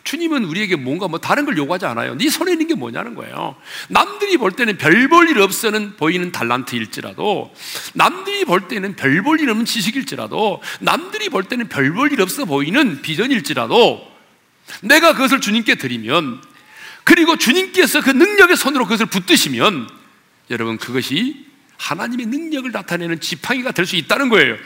주님은 0.04 0.44
우리에게 0.44 0.76
뭔가 0.76 1.08
뭐 1.08 1.18
다른 1.18 1.44
걸 1.44 1.56
요구하지 1.56 1.86
않아요. 1.86 2.14
네 2.16 2.28
손에 2.28 2.52
있는 2.52 2.66
게 2.66 2.74
뭐냐는 2.74 3.14
거예요. 3.14 3.56
남들이 3.88 4.36
볼 4.36 4.52
때는 4.52 4.76
별 4.78 5.08
볼 5.08 5.28
일 5.28 5.38
없어는 5.38 5.96
보이는 5.96 6.32
달란트일지라도, 6.32 7.54
남들이 7.94 8.44
볼 8.44 8.68
때는 8.68 8.96
별 8.96 9.22
볼 9.22 9.40
일 9.40 9.50
없는 9.50 9.64
지식일지라도, 9.64 10.60
남들이 10.80 11.28
볼 11.28 11.44
때는 11.44 11.68
별 11.68 11.92
볼 11.94 12.12
일 12.12 12.20
없어 12.20 12.44
보이는 12.44 13.02
비전일지라도, 13.02 14.10
내가 14.82 15.12
그것을 15.12 15.40
주님께 15.40 15.76
드리면, 15.76 16.42
그리고 17.04 17.36
주님께서 17.36 18.00
그 18.00 18.10
능력의 18.10 18.56
손으로 18.56 18.84
그것을 18.84 19.06
붙드시면, 19.06 19.88
여러분 20.50 20.78
그것이 20.78 21.46
하나님의 21.78 22.26
능력을 22.26 22.70
나타내는 22.70 23.20
지팡이가 23.20 23.72
될 23.72 23.86
수 23.86 23.96
있다는 23.96 24.28
거예요. 24.28 24.56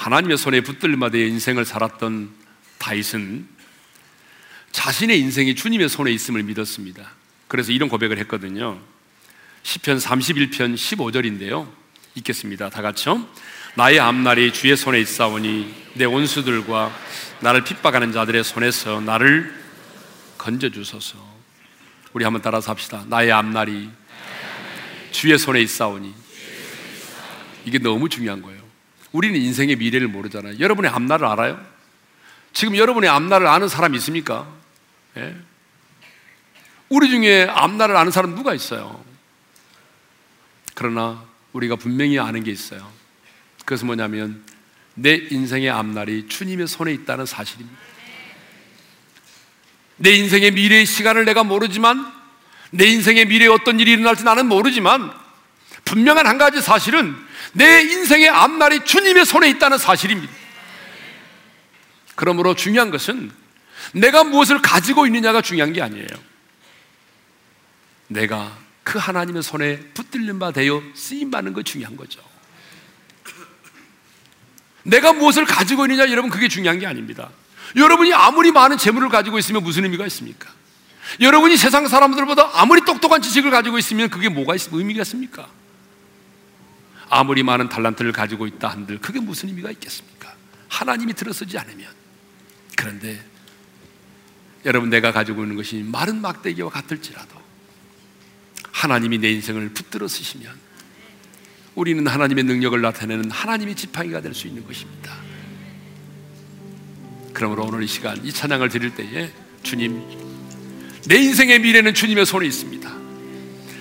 하나님의 0.00 0.38
손에 0.38 0.62
붙들림마다 0.62 1.18
인생을 1.18 1.66
살았던 1.66 2.30
다윗은 2.78 3.46
자신의 4.72 5.20
인생이 5.20 5.54
주님의 5.54 5.90
손에 5.90 6.10
있음을 6.10 6.42
믿었습니다. 6.42 7.12
그래서 7.48 7.70
이런 7.70 7.90
고백을 7.90 8.16
했거든요. 8.20 8.80
시편 9.62 9.98
31편 9.98 10.74
15절인데요. 10.74 11.70
읽겠습니다. 12.14 12.70
다 12.70 12.80
같이요. 12.80 13.28
나의 13.74 14.00
앞날이 14.00 14.54
주의 14.54 14.74
손에 14.74 14.98
있사오니 15.00 15.74
내 15.96 16.06
원수들과 16.06 16.96
나를 17.40 17.64
핍박하는 17.64 18.12
자들의 18.12 18.42
손에서 18.42 19.02
나를 19.02 19.54
건져 20.38 20.70
주소서. 20.70 21.18
우리 22.14 22.24
한번 22.24 22.40
따라서 22.40 22.70
합시다. 22.70 23.04
나의 23.06 23.32
앞날이 23.32 23.90
주의 25.10 25.36
손에 25.36 25.60
있사오니 25.60 26.14
이게 27.66 27.78
너무 27.78 28.08
중요한 28.08 28.40
거예요. 28.40 28.59
우리는 29.12 29.40
인생의 29.40 29.76
미래를 29.76 30.08
모르잖아요. 30.08 30.58
여러분의 30.58 30.90
앞날을 30.90 31.26
알아요? 31.26 31.64
지금 32.52 32.76
여러분의 32.76 33.08
앞날을 33.10 33.46
아는 33.46 33.68
사람 33.68 33.94
있습니까? 33.96 34.46
예? 35.16 35.36
우리 36.88 37.08
중에 37.08 37.46
앞날을 37.48 37.96
아는 37.96 38.10
사람 38.12 38.34
누가 38.34 38.54
있어요? 38.54 39.04
그러나 40.74 41.24
우리가 41.52 41.76
분명히 41.76 42.18
아는 42.18 42.42
게 42.42 42.50
있어요. 42.50 42.90
그것은 43.64 43.86
뭐냐면 43.86 44.42
내 44.94 45.14
인생의 45.14 45.70
앞날이 45.70 46.26
주님의 46.28 46.66
손에 46.66 46.92
있다는 46.92 47.26
사실입니다. 47.26 47.78
내 49.96 50.12
인생의 50.12 50.52
미래의 50.52 50.86
시간을 50.86 51.24
내가 51.24 51.44
모르지만 51.44 52.10
내 52.70 52.86
인생의 52.86 53.26
미래에 53.26 53.48
어떤 53.48 53.78
일이 53.80 53.92
일어날지 53.92 54.24
나는 54.24 54.46
모르지만 54.46 55.12
분명한 55.84 56.26
한 56.26 56.38
가지 56.38 56.60
사실은 56.60 57.14
내 57.52 57.82
인생의 57.82 58.28
앞날이 58.28 58.84
주님의 58.84 59.24
손에 59.24 59.48
있다는 59.50 59.78
사실입니다. 59.78 60.32
그러므로 62.14 62.54
중요한 62.54 62.90
것은 62.90 63.30
내가 63.92 64.24
무엇을 64.24 64.60
가지고 64.62 65.06
있느냐가 65.06 65.40
중요한 65.40 65.72
게 65.72 65.82
아니에요. 65.82 66.06
내가 68.08 68.56
그 68.82 68.98
하나님의 68.98 69.42
손에 69.42 69.78
붙들린 69.94 70.38
바 70.38 70.52
되어 70.52 70.82
쓰임 70.94 71.30
받는 71.30 71.52
거 71.52 71.62
중요한 71.62 71.96
거죠. 71.96 72.20
내가 74.82 75.12
무엇을 75.12 75.44
가지고 75.44 75.84
있느냐 75.86 76.10
여러분 76.10 76.30
그게 76.30 76.48
중요한 76.48 76.78
게 76.78 76.86
아닙니다. 76.86 77.30
여러분이 77.76 78.12
아무리 78.12 78.50
많은 78.50 78.78
재물을 78.78 79.08
가지고 79.08 79.38
있으면 79.38 79.62
무슨 79.62 79.84
의미가 79.84 80.06
있습니까? 80.06 80.50
여러분이 81.20 81.56
세상 81.56 81.86
사람들보다 81.86 82.50
아무리 82.54 82.84
똑똑한 82.84 83.22
지식을 83.22 83.50
가지고 83.50 83.78
있으면 83.78 84.10
그게 84.10 84.28
뭐가 84.28 84.54
있, 84.54 84.68
의미가 84.72 85.02
있습니까? 85.02 85.48
아무리 87.10 87.42
많은 87.42 87.68
달란트를 87.68 88.12
가지고 88.12 88.46
있다 88.46 88.68
한들 88.68 88.98
그게 88.98 89.20
무슨 89.20 89.48
의미가 89.48 89.70
있겠습니까? 89.72 90.32
하나님이 90.68 91.12
들어서지 91.12 91.58
않으면 91.58 91.86
그런데 92.76 93.20
여러분 94.64 94.88
내가 94.90 95.10
가지고 95.12 95.42
있는 95.42 95.56
것이 95.56 95.82
마른 95.82 96.20
막대기와 96.20 96.70
같을지라도 96.70 97.40
하나님이 98.70 99.18
내 99.18 99.32
인생을 99.32 99.70
붙들어 99.70 100.06
쓰시면 100.06 100.54
우리는 101.74 102.06
하나님의 102.06 102.44
능력을 102.44 102.80
나타내는 102.80 103.30
하나님의 103.30 103.74
지팡이가 103.74 104.20
될 104.20 104.34
수 104.34 104.46
있는 104.46 104.64
것입니다. 104.66 105.14
그러므로 107.32 107.64
오늘 107.64 107.82
이 107.82 107.86
시간 107.86 108.24
이 108.24 108.32
찬양을 108.32 108.68
드릴 108.68 108.94
때에 108.94 109.32
주님 109.62 110.02
내 111.06 111.16
인생의 111.16 111.60
미래는 111.60 111.94
주님의 111.94 112.26
손에 112.26 112.46
있습니다. 112.46 112.90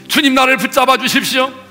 주님 0.08 0.34
나를 0.34 0.58
붙잡아 0.58 0.98
주십시오. 0.98 1.69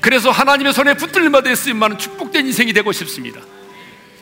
그래서 0.00 0.30
하나님의 0.30 0.72
손에 0.72 0.94
붙들림받아 0.94 1.54
쓰임 1.54 1.76
많은 1.78 1.98
축복된 1.98 2.46
인생이 2.46 2.72
되고 2.72 2.90
싶습니다. 2.92 3.40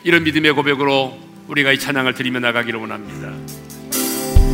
이런 0.03 0.23
믿음의 0.23 0.53
고백으로 0.53 1.17
우리가 1.47 1.71
이 1.71 1.79
찬양을 1.79 2.13
드리며 2.13 2.39
나가기를 2.39 2.79
원합니다. 2.79 3.31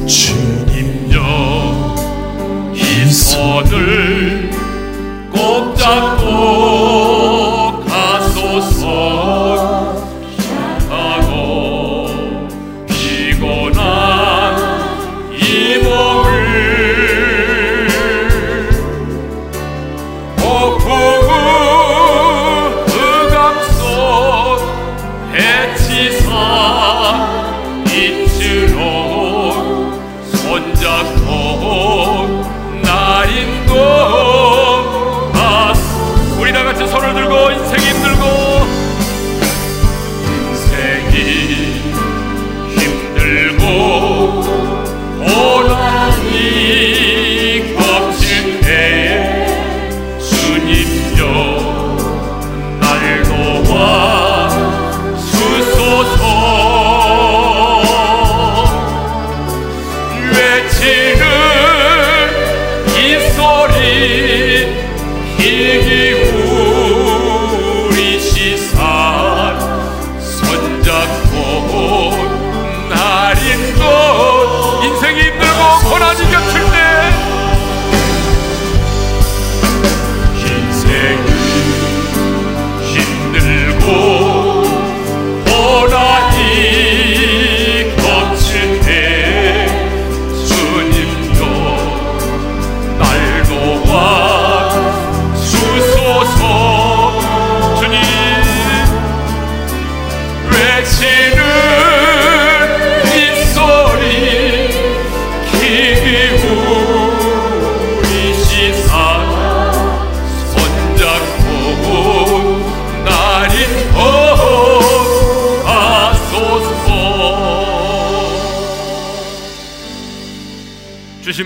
주님여 0.07 1.95
이 2.75 3.11
손을 3.11 3.94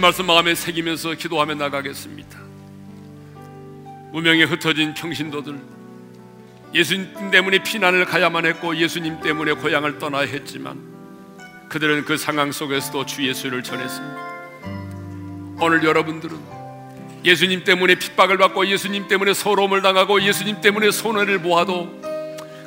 말씀 0.10 0.26
마음에 0.26 0.55
새기면서 0.55 1.14
기도하며 1.14 1.53
나가겠습니다. 1.53 2.39
무명에 4.12 4.41
흩어진 4.45 4.95
평신도들 4.95 5.60
예수님 6.74 7.30
때문에 7.30 7.62
피난을 7.62 8.05
가야만 8.05 8.47
했고 8.47 8.76
예수님 8.76 9.22
때문에 9.22 9.51
고향을 9.51 9.99
떠나야 9.99 10.26
했지만 10.26 10.82
그들은 11.70 12.05
그 12.05 12.18
상황 12.18 12.51
속에서도 12.51 13.05
주 13.05 13.28
예수를 13.28 13.62
전했습니다. 13.62 14.18
오늘 15.62 15.84
여러분들은 15.84 16.39
예수님 17.24 17.64
때문에 17.64 17.93
핍박을 17.93 18.39
받고 18.39 18.66
예수님 18.66 19.07
때문에 19.07 19.36
서러움을 19.36 19.84
당하고 19.84 20.24
예수님 20.24 20.60
때문에 20.62 20.89
손해를 20.89 21.38
보아도 21.43 21.88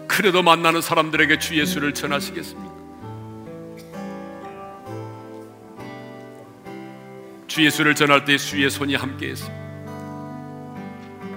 그래도 0.07 0.45
만나는 0.45 0.81
사람들에게 0.81 1.41
주 1.41 1.59
예수를 1.59 1.93
전하시겠습니까? 1.93 2.72
주 7.53 7.63
예수를 7.63 7.95
전할 7.95 8.25
때 8.25 8.39
주의 8.39 8.71
손이 8.71 8.95
함께했습니다. 8.95 9.63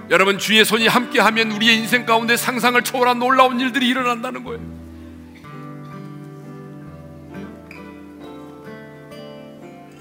여러분 0.08 0.38
주의 0.38 0.64
손이 0.64 0.88
함께하면 0.88 1.50
우리의 1.50 1.76
인생 1.76 2.06
가운데 2.06 2.38
상상을 2.38 2.80
초월한 2.82 3.18
놀라운 3.18 3.60
일들이 3.60 3.86
일어난다는 3.88 4.42
거예요. 4.42 4.62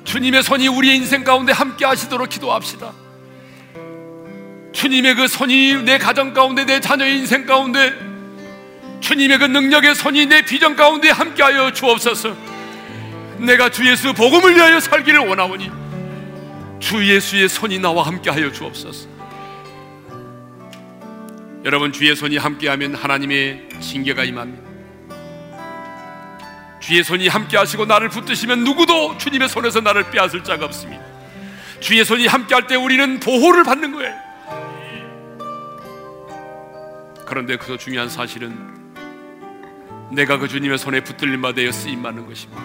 주님의 0.06 0.42
손이 0.44 0.70
우리의 0.70 0.96
인생 0.96 1.26
가운데 1.26 1.52
함께 1.52 1.84
하시도록 1.84 2.30
기도합시다. 2.30 2.94
주님의 4.72 5.16
그 5.16 5.28
손이 5.28 5.84
내 5.84 5.98
가정 5.98 6.34
가운데 6.34 6.64
내 6.64 6.80
자녀의 6.80 7.18
인생 7.18 7.46
가운데 7.46 7.94
주님의 9.02 9.38
그 9.38 9.44
능력의 9.44 9.96
손이 9.96 10.28
내 10.28 10.46
비전 10.46 10.78
가운데 10.78 11.10
함께하여 11.10 11.74
주옵소서. 11.74 12.34
내가 13.40 13.68
주 13.68 13.86
예수 13.86 14.14
복음을 14.14 14.56
위하여 14.56 14.80
살기를 14.80 15.20
원하오니 15.20 15.85
주 16.86 17.04
예수의 17.04 17.50
손이 17.50 17.80
나와 17.80 18.06
함께하여 18.06 18.52
주옵소서. 18.52 19.10
여러분 21.64 21.92
주의 21.92 22.16
손이 22.16 22.38
함께하면 22.38 22.94
하나님의 22.94 23.70
징계가 23.80 24.24
임합니다. 24.24 24.64
주의 26.80 27.04
손이 27.04 27.28
함께하시고 27.28 27.86
나를 27.86 28.10
붙드시면 28.10 28.64
누구도 28.64 29.18
주님의 29.18 29.50
손에서 29.50 29.82
나를 29.82 30.12
빼앗을 30.12 30.44
자가 30.44 30.66
없습니다. 30.66 31.04
주의 31.80 32.06
손이 32.06 32.28
함께할 32.28 32.68
때 32.68 32.76
우리는 32.76 33.20
보호를 33.20 33.64
받는 33.64 33.92
거예요. 33.92 34.14
그런데 37.26 37.58
그 37.58 37.80
중요한 37.80 38.10
사실은 38.10 38.56
내가 40.12 40.38
그 40.38 40.48
주님의 40.48 40.78
손에 40.78 41.04
붙들림 41.04 41.42
받아 41.42 41.60
쓰임 41.72 42.04
받는 42.04 42.28
것입니다. 42.28 42.62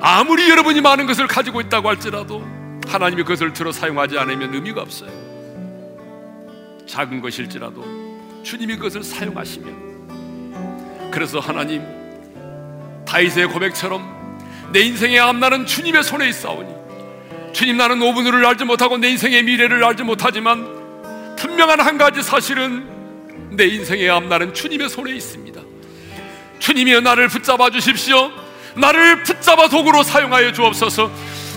아무리 0.00 0.50
여러분이 0.50 0.80
많은 0.80 1.06
것을 1.06 1.28
가지고 1.28 1.60
있다고 1.60 1.88
할지라도 1.88 2.63
하나님이 2.88 3.22
그것을 3.22 3.52
들어 3.52 3.72
사용하지 3.72 4.18
않으면 4.18 4.54
의미가 4.54 4.82
없어요. 4.82 5.10
작은 6.86 7.20
것일지라도 7.20 7.84
주님이 8.42 8.76
그것을 8.76 9.02
사용하시면. 9.02 11.10
그래서 11.10 11.38
하나님 11.38 11.82
다윗의 13.06 13.48
고백처럼 13.48 14.14
내 14.72 14.80
인생의 14.80 15.20
앞날은 15.20 15.66
주님의 15.66 16.02
손에 16.02 16.28
있사오니 16.28 16.74
주님 17.52 17.76
나는 17.76 18.02
오분을 18.02 18.44
알지 18.44 18.64
못하고 18.64 18.98
내 18.98 19.10
인생의 19.10 19.44
미래를 19.44 19.84
알지 19.84 20.02
못하지만 20.02 21.36
분명한 21.36 21.80
한 21.80 21.98
가지 21.98 22.22
사실은 22.22 22.88
내 23.50 23.66
인생의 23.66 24.10
앞날은 24.10 24.54
주님의 24.54 24.88
손에 24.88 25.12
있습니다. 25.12 25.60
주님이여 26.58 27.00
나를 27.00 27.28
붙잡아 27.28 27.70
주십시오. 27.70 28.32
나를 28.76 29.22
붙잡아 29.22 29.68
도구로 29.68 30.02
사용하여 30.02 30.52
주옵소서 30.52 31.10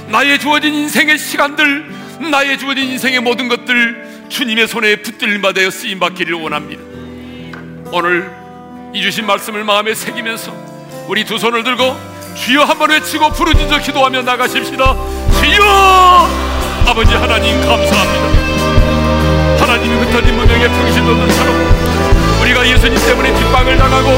나의 0.10 0.40
주어진 0.40 0.74
인생의 0.74 1.18
시간들 1.18 1.86
나의 2.32 2.58
주어진 2.58 2.86
인생의 2.86 3.20
모든 3.20 3.48
것들 3.48 4.26
주님의 4.30 4.68
손에 4.68 4.98
붙들림받아 4.98 5.70
쓰임 5.70 6.00
받기를 6.00 6.34
원합니다. 6.36 6.82
오늘 7.92 8.32
이 8.94 9.02
주신 9.02 9.26
말씀을 9.26 9.64
마음에 9.64 9.94
새기면서 9.94 10.54
우리 11.08 11.26
두 11.26 11.38
손을 11.38 11.64
들고 11.64 11.96
주여 12.36 12.64
한번 12.64 12.92
외치고 12.92 13.32
부르짖어 13.32 13.80
기도하며 13.80 14.24
나가십시다. 14.24 14.96
주여 15.40 16.30
아버지 16.88 17.14
하나님 17.14 17.60
감사합니다. 17.62 18.48
하나님이 19.60 19.96
흩어진 20.06 20.36
무명의 20.36 20.70
평신도들처럼 20.70 22.42
우리가 22.42 22.68
예수님 22.68 22.98
때문에 22.98 23.34
뒷방을 23.34 23.78
당하고 23.78 24.18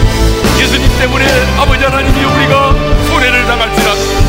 예수님 0.60 0.88
때문에 1.00 1.26
아버지 1.58 1.84
하나님이 1.84 2.24
우리가 2.24 2.74
손해를 3.08 3.46
당할지라도 3.46 4.29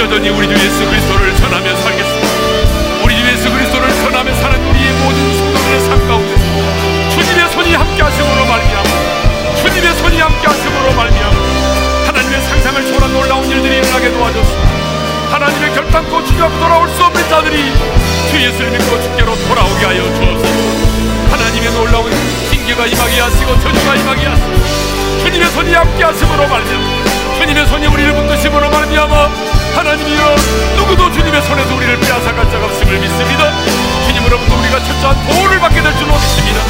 여전히 0.00 0.30
우리 0.30 0.48
주 0.48 0.54
예수 0.54 0.86
그리스도를 0.86 1.36
전하며 1.36 1.76
살겠습니다. 1.76 2.28
우리 3.04 3.14
주 3.16 3.28
예수 3.28 3.50
그리스도를 3.52 3.86
전하며 4.00 4.34
사는 4.34 4.68
우리의 4.68 4.92
모든 4.94 5.36
성도들의 5.36 5.80
삶 5.80 6.08
가운데 6.08 7.10
주님의 7.10 7.48
손이 7.52 7.74
함께 7.74 8.02
하심으로 8.02 8.46
말미암아 8.46 9.56
주님의 9.56 9.94
손이 9.98 10.18
함께 10.18 10.46
하심으로 10.46 10.92
말미암아 10.94 11.36
하나님의 12.06 12.40
상상을 12.40 12.86
초월한 12.86 13.12
놀라운 13.12 13.44
일들이 13.50 13.76
일어나게 13.76 14.10
도와줬습니다. 14.10 14.70
하나님의 15.32 15.74
결단코 15.74 16.24
주저하고 16.24 16.58
돌아올 16.58 16.88
수 16.88 17.04
없는 17.04 17.28
자들이 17.28 17.72
주 18.30 18.42
예수를 18.42 18.70
믿고 18.70 19.02
주께로 19.02 19.36
돌아오게 19.48 19.84
하여 19.84 20.02
주옵소서. 20.14 21.30
하나님의 21.30 21.72
놀라운 21.72 22.10
징계가 22.48 22.86
임하게 22.86 23.20
하시고 23.20 23.60
저주가 23.60 23.96
임하게 23.96 24.26
하시고 24.26 25.20
주님의 25.24 25.50
손이 25.50 25.74
함께 25.74 26.04
하심으로 26.04 26.48
말미암아 26.48 27.04
주님의 27.38 27.66
손이 27.66 27.86
우리를 27.86 28.14
붙드심으로 28.14 28.70
말미암아 28.70 29.59
하나님이여 29.74 30.36
누구도 30.76 31.10
주님의 31.12 31.42
손에서 31.42 31.74
우리를 31.74 32.00
빼앗아갈 32.00 32.50
자가 32.50 32.66
없음을 32.66 32.98
믿습니다. 32.98 33.52
주님으로부터 34.06 34.56
우리가 34.58 34.82
철저한 34.82 35.26
보호를 35.26 35.58
받게 35.60 35.82
될 35.82 35.96
줄로 35.96 36.12
믿습니다. 36.14 36.60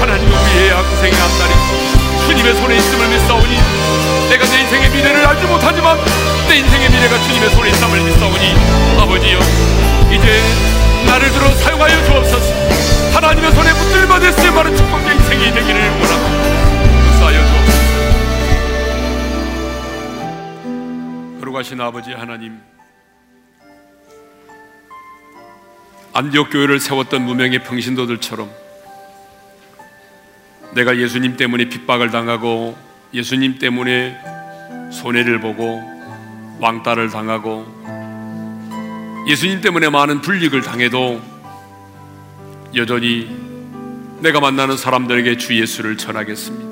하나님은 0.00 0.32
우리의 0.32 0.70
양생의 0.70 1.14
앞날이 1.14 1.52
주님의 2.26 2.54
손에 2.56 2.76
있음을 2.76 3.08
믿사오니 3.08 3.60
내가 4.30 4.44
내 4.46 4.60
인생의 4.60 4.90
미래를 4.90 5.26
알지 5.26 5.46
못하지만 5.46 5.98
내 6.48 6.56
인생의 6.58 6.90
미래가 6.90 7.18
주님의 7.22 7.50
손에 7.50 7.70
있음을 7.70 8.00
믿사오니 8.00 8.54
아버지여 9.00 9.38
이제 10.12 10.42
나를 11.06 11.30
들어 11.32 11.50
사용하여 11.50 12.04
주옵소서. 12.04 12.54
하나님의 13.14 13.52
손에 13.52 13.72
붙들받을 13.72 14.32
수 14.32 14.52
많은 14.52 14.76
축복의 14.76 15.16
인생이 15.16 15.52
되기를 15.52 15.90
원합니다 15.90 16.79
거룩하신 21.50 21.80
아버지 21.80 22.12
하나님 22.12 22.60
안디옥 26.12 26.50
교회를 26.50 26.80
세웠던 26.80 27.22
무명의 27.22 27.62
평신도들처럼 27.64 28.50
내가 30.74 30.96
예수님 30.96 31.36
때문에 31.36 31.68
핍박을 31.68 32.10
당하고 32.10 32.76
예수님 33.12 33.58
때문에 33.58 34.18
손해를 34.92 35.40
보고 35.40 35.82
왕따를 36.60 37.10
당하고 37.10 37.66
예수님 39.28 39.60
때문에 39.60 39.88
많은 39.88 40.20
불이익을 40.20 40.62
당해도 40.62 41.20
여전히 42.76 43.28
내가 44.20 44.40
만나는 44.40 44.76
사람들에게 44.76 45.36
주 45.36 45.58
예수를 45.60 45.96
전하겠습니다. 45.96 46.69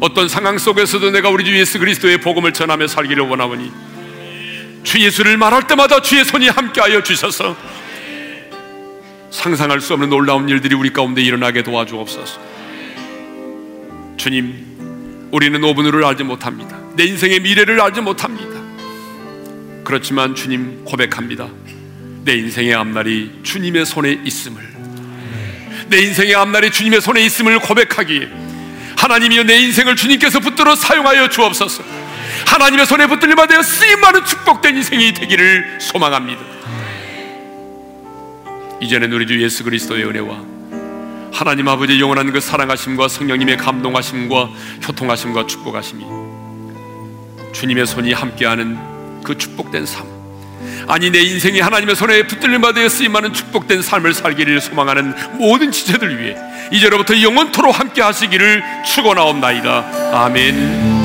어떤 0.00 0.28
상황 0.28 0.58
속에서도 0.58 1.10
내가 1.10 1.28
우리 1.28 1.44
주 1.44 1.58
예수 1.58 1.78
그리스도의 1.78 2.18
복음을 2.18 2.52
전하며 2.52 2.86
살기를 2.86 3.24
원하오니 3.24 3.72
주 4.84 5.00
예수를 5.00 5.36
말할 5.36 5.66
때마다 5.66 6.00
주의 6.00 6.24
손이 6.24 6.48
함께하여 6.48 7.02
주셔서 7.02 7.56
상상할 9.30 9.80
수 9.80 9.94
없는 9.94 10.08
놀라운 10.08 10.48
일들이 10.48 10.74
우리 10.74 10.92
가운데 10.92 11.20
일어나게 11.20 11.62
도와주옵소서. 11.62 12.40
주님, 14.16 15.28
우리는 15.30 15.62
오분을 15.62 16.02
알지 16.04 16.24
못합니다. 16.24 16.78
내 16.94 17.04
인생의 17.04 17.40
미래를 17.40 17.80
알지 17.80 18.00
못합니다. 18.00 18.48
그렇지만 19.84 20.34
주님 20.34 20.84
고백합니다. 20.84 21.48
내 22.24 22.34
인생의 22.34 22.74
앞날이 22.74 23.40
주님의 23.42 23.84
손에 23.84 24.20
있음을, 24.24 24.62
내 25.88 25.98
인생의 25.98 26.34
앞날이 26.34 26.70
주님의 26.70 27.00
손에 27.00 27.20
있음을 27.22 27.58
고백하기에 27.58 28.47
하나님이여 29.08 29.44
내 29.44 29.58
인생을 29.60 29.96
주님께서 29.96 30.38
붙들어 30.40 30.74
사용하여 30.74 31.30
주옵소서. 31.30 31.82
하나님의 32.46 32.84
손에 32.84 33.06
붙들림마 33.06 33.46
되어 33.46 33.62
쓰임 33.62 34.00
많은 34.00 34.24
축복된 34.24 34.76
인생이 34.76 35.14
되기를 35.14 35.78
소망합니다. 35.80 36.42
이제는 38.80 39.12
우리 39.12 39.26
주 39.26 39.42
예수 39.42 39.64
그리스도의 39.64 40.04
은혜와 40.04 40.40
하나님 41.32 41.68
아버지 41.68 41.98
영원한 41.98 42.30
그 42.32 42.40
사랑하심과 42.40 43.08
성령님의 43.08 43.56
감동하심과 43.56 44.50
효통하심과 44.86 45.46
축복하심이 45.46 46.04
주님의 47.52 47.86
손이 47.86 48.12
함께하는 48.12 49.22
그 49.24 49.36
축복된 49.36 49.84
삶 49.86 50.17
아니 50.88 51.10
내 51.10 51.20
인생이 51.20 51.60
하나님의 51.60 51.94
손에 51.94 52.26
붙들림 52.26 52.62
받아 52.62 52.88
쓰임하는 52.88 53.34
축복된 53.34 53.82
삶을 53.82 54.14
살기를 54.14 54.60
소망하는 54.60 55.14
모든 55.34 55.70
지체들 55.70 56.18
위해 56.18 56.34
이제로부터 56.72 57.20
영원토로 57.20 57.70
함께 57.70 58.00
하시기를 58.02 58.62
축원하옵나이다. 58.86 59.84
아멘 60.12 60.98